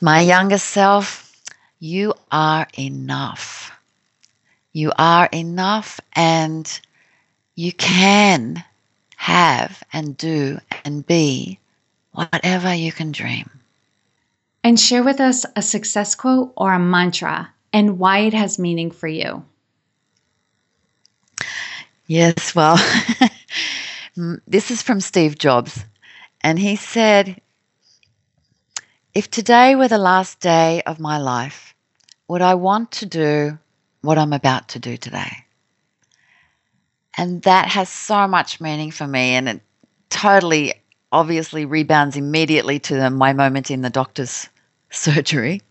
my 0.00 0.20
younger 0.20 0.58
self, 0.58 1.32
you 1.80 2.14
are 2.30 2.66
enough. 2.78 3.72
You 4.72 4.92
are 4.96 5.28
enough 5.32 6.00
and 6.14 6.80
you 7.54 7.72
can 7.72 8.64
have 9.16 9.82
and 9.92 10.16
do 10.16 10.58
and 10.84 11.06
be 11.06 11.58
whatever 12.12 12.74
you 12.74 12.92
can 12.92 13.12
dream. 13.12 13.50
And 14.62 14.78
share 14.78 15.02
with 15.02 15.20
us 15.20 15.44
a 15.56 15.62
success 15.62 16.14
quote 16.14 16.52
or 16.56 16.72
a 16.72 16.78
mantra 16.78 17.52
and 17.72 17.98
why 17.98 18.20
it 18.20 18.34
has 18.34 18.58
meaning 18.58 18.90
for 18.90 19.08
you. 19.08 19.44
Yes, 22.06 22.54
well, 22.54 22.76
this 24.46 24.70
is 24.70 24.82
from 24.82 25.00
Steve 25.00 25.38
Jobs. 25.38 25.84
And 26.42 26.58
he 26.58 26.76
said, 26.76 27.40
If 29.14 29.30
today 29.30 29.76
were 29.76 29.86
the 29.86 29.98
last 29.98 30.40
day 30.40 30.82
of 30.86 30.98
my 30.98 31.18
life, 31.18 31.72
would 32.26 32.42
I 32.42 32.54
want 32.54 32.90
to 32.92 33.06
do 33.06 33.58
what 34.00 34.18
I'm 34.18 34.32
about 34.32 34.68
to 34.70 34.80
do 34.80 34.96
today? 34.96 35.44
And 37.16 37.42
that 37.42 37.68
has 37.68 37.88
so 37.88 38.26
much 38.26 38.60
meaning 38.60 38.90
for 38.90 39.06
me. 39.06 39.36
And 39.36 39.48
it 39.48 39.60
totally, 40.10 40.74
obviously, 41.12 41.64
rebounds 41.64 42.16
immediately 42.16 42.80
to 42.80 42.96
the, 42.96 43.10
my 43.10 43.32
moment 43.32 43.70
in 43.70 43.82
the 43.82 43.90
doctor's 43.90 44.48
surgery. 44.90 45.62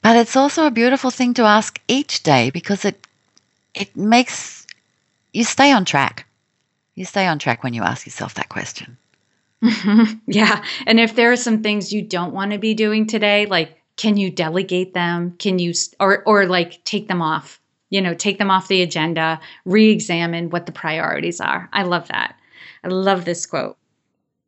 But 0.00 0.16
it's 0.16 0.36
also 0.36 0.66
a 0.66 0.70
beautiful 0.70 1.10
thing 1.10 1.34
to 1.34 1.42
ask 1.42 1.80
each 1.88 2.22
day 2.22 2.50
because 2.50 2.84
it 2.84 3.06
it 3.74 3.96
makes 3.96 4.64
you 5.32 5.42
stay 5.42 5.72
on 5.72 5.84
track. 5.84 6.26
You 6.94 7.04
stay 7.04 7.26
on 7.26 7.40
track 7.40 7.64
when 7.64 7.74
you 7.74 7.82
ask 7.82 8.06
yourself 8.06 8.34
that 8.34 8.48
question. 8.48 8.96
yeah. 10.26 10.64
And 10.86 11.00
if 11.00 11.14
there 11.14 11.32
are 11.32 11.36
some 11.36 11.62
things 11.62 11.92
you 11.92 12.02
don't 12.02 12.32
want 12.32 12.52
to 12.52 12.58
be 12.58 12.74
doing 12.74 13.06
today, 13.06 13.46
like 13.46 13.80
can 13.96 14.16
you 14.16 14.30
delegate 14.30 14.94
them? 14.94 15.34
Can 15.38 15.58
you 15.58 15.72
or 16.00 16.22
or 16.24 16.46
like 16.46 16.82
take 16.84 17.08
them 17.08 17.22
off? 17.22 17.60
you 17.94 18.00
know, 18.00 18.12
take 18.12 18.38
them 18.38 18.50
off 18.50 18.66
the 18.66 18.82
agenda, 18.82 19.38
re 19.64 19.90
examine 19.90 20.50
what 20.50 20.66
the 20.66 20.72
priorities 20.72 21.40
are. 21.40 21.68
I 21.72 21.84
love 21.84 22.08
that. 22.08 22.36
I 22.82 22.88
love 22.88 23.24
this 23.24 23.46
quote. 23.46 23.76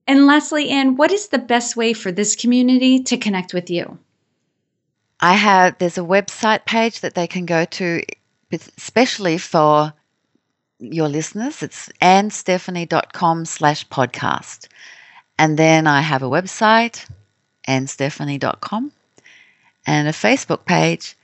And 0.09 0.27
lastly, 0.27 0.69
Anne, 0.71 0.97
what 0.97 1.13
is 1.13 1.29
the 1.29 1.39
best 1.39 1.77
way 1.77 1.93
for 1.93 2.11
this 2.11 2.35
community 2.35 3.05
to 3.05 3.17
connect 3.17 3.55
with 3.55 3.71
you? 3.71 3.99
I 5.21 5.35
have, 5.35 5.79
there's 5.79 5.97
a 5.97 6.03
website 6.03 6.65
page 6.65 7.01
that 7.03 7.15
they 7.15 7.29
can 7.29 7.47
go 7.47 7.65
to, 7.65 8.03
especially 8.51 9.39
for 9.39 9.93
your 10.81 11.09
listeners. 11.09 11.63
It's 11.63 11.89
annestephanie.com 12.03 13.45
slash 13.45 13.89
podcast. 13.89 14.67
And 15.39 15.59
then 15.59 15.87
I 15.87 16.01
have 16.01 16.23
a 16.23 16.31
website, 16.31 17.09
annestephanie.com, 17.69 18.93
and 19.87 20.09
a 20.09 20.13
Facebook 20.13 20.65
page, 20.65 21.17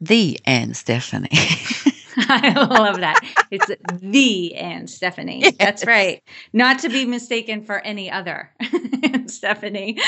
the 0.00 0.40
Anne 0.44 0.74
Stephanie. 0.74 1.30
I 2.28 2.52
love 2.52 3.00
that. 3.00 3.20
It's 3.50 3.70
the 3.92 4.54
Anne 4.56 4.86
Stephanie. 4.86 5.40
Yes. 5.40 5.54
That's 5.58 5.86
right. 5.86 6.22
Not 6.52 6.80
to 6.80 6.88
be 6.88 7.04
mistaken 7.04 7.64
for 7.64 7.78
any 7.80 8.10
other 8.10 8.50
Stephanie. 9.26 9.98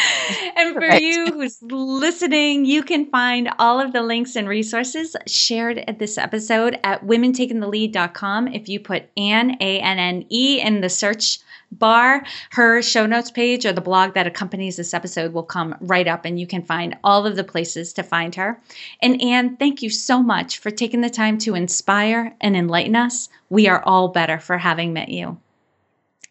And 0.57 0.75
for 0.75 0.81
right. 0.81 1.03
you 1.03 1.27
who's 1.27 1.63
listening, 1.63 2.65
you 2.65 2.83
can 2.83 3.07
find 3.07 3.51
all 3.59 3.81
of 3.81 3.93
the 3.93 4.03
links 4.03 4.37
and 4.37 4.49
resources 4.49 5.15
shared 5.27 5.79
at 5.79 5.99
this 5.99 6.19
episode 6.19 6.79
at 6.83 7.05
womentakingthelead.com. 7.05 8.49
If 8.49 8.69
you 8.69 8.81
put 8.81 9.05
Anne, 9.17 9.57
A 9.61 9.81
N 9.81 9.99
N 9.99 10.25
E, 10.29 10.61
in 10.61 10.81
the 10.81 10.91
search 10.91 11.39
bar, 11.73 12.25
her 12.51 12.83
show 12.83 13.07
notes 13.07 13.31
page 13.31 13.67
or 13.67 13.73
the 13.73 13.81
blog 13.81 14.15
that 14.15 14.27
accompanies 14.27 14.77
this 14.77 14.95
episode 14.95 15.33
will 15.33 15.43
come 15.43 15.75
right 15.81 16.07
up 16.07 16.25
and 16.25 16.39
you 16.39 16.47
can 16.47 16.63
find 16.63 16.97
all 17.03 17.27
of 17.27 17.37
the 17.37 17.45
places 17.45 17.93
to 17.95 18.03
find 18.03 18.35
her. 18.35 18.61
And 19.01 19.21
Anne, 19.21 19.57
thank 19.57 19.83
you 19.83 19.91
so 19.91 20.23
much 20.23 20.59
for 20.59 20.71
taking 20.71 21.01
the 21.01 21.11
time 21.11 21.39
to 21.39 21.55
inspire 21.55 22.35
and 22.41 22.57
enlighten 22.57 22.97
us. 22.97 23.29
We 23.51 23.69
are 23.69 23.83
all 23.85 24.09
better 24.09 24.39
for 24.39 24.59
having 24.59 24.93
met 24.93 25.09
you. 25.09 25.39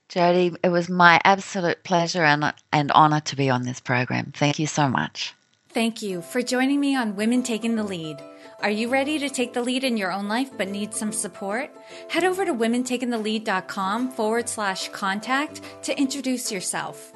Jodi, 0.10 0.54
it 0.62 0.70
was 0.70 0.90
my 0.90 1.22
absolute 1.24 1.84
pleasure 1.84 2.24
and, 2.24 2.54
and 2.74 2.92
honor 2.92 3.22
to 3.22 3.36
be 3.36 3.50
on 3.50 3.64
this 3.64 3.80
program. 3.80 4.34
Thank 4.36 4.60
you 4.60 4.68
so 4.68 4.90
much. 4.90 5.34
Thank 5.70 6.02
you 6.02 6.22
for 6.22 6.42
joining 6.42 6.82
me 6.82 6.98
on 6.98 7.16
Women 7.16 7.44
Taking 7.44 7.76
the 7.76 7.84
Lead. 7.84 8.22
Are 8.63 8.69
you 8.69 8.89
ready 8.89 9.17
to 9.17 9.28
take 9.28 9.54
the 9.54 9.63
lead 9.63 9.84
in 9.84 9.97
your 9.97 10.12
own 10.12 10.28
life 10.28 10.52
but 10.56 10.67
need 10.67 10.93
some 10.93 11.12
support? 11.12 11.76
Head 12.10 12.24
over 12.24 12.45
to 12.45 12.54
womentakingthelead.com 12.54 14.12
forward 14.12 14.47
slash 14.47 14.89
contact 14.89 15.62
to 15.82 16.00
introduce 16.00 16.52
yourself. 16.52 17.12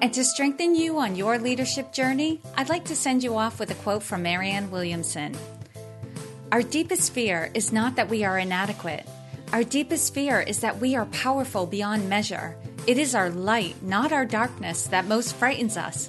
And 0.00 0.14
to 0.14 0.24
strengthen 0.24 0.74
you 0.74 0.98
on 0.98 1.14
your 1.14 1.38
leadership 1.38 1.92
journey, 1.92 2.40
I'd 2.56 2.70
like 2.70 2.86
to 2.86 2.96
send 2.96 3.22
you 3.22 3.36
off 3.36 3.60
with 3.60 3.70
a 3.70 3.74
quote 3.74 4.02
from 4.02 4.22
Marianne 4.22 4.70
Williamson. 4.70 5.36
Our 6.52 6.62
deepest 6.62 7.12
fear 7.12 7.50
is 7.52 7.70
not 7.70 7.96
that 7.96 8.08
we 8.08 8.24
are 8.24 8.38
inadequate. 8.38 9.06
Our 9.52 9.64
deepest 9.64 10.14
fear 10.14 10.40
is 10.40 10.60
that 10.60 10.78
we 10.78 10.96
are 10.96 11.04
powerful 11.06 11.66
beyond 11.66 12.08
measure. 12.08 12.56
It 12.86 12.96
is 12.96 13.14
our 13.14 13.28
light, 13.28 13.82
not 13.82 14.10
our 14.10 14.24
darkness, 14.24 14.86
that 14.86 15.04
most 15.04 15.34
frightens 15.34 15.76
us. 15.76 16.08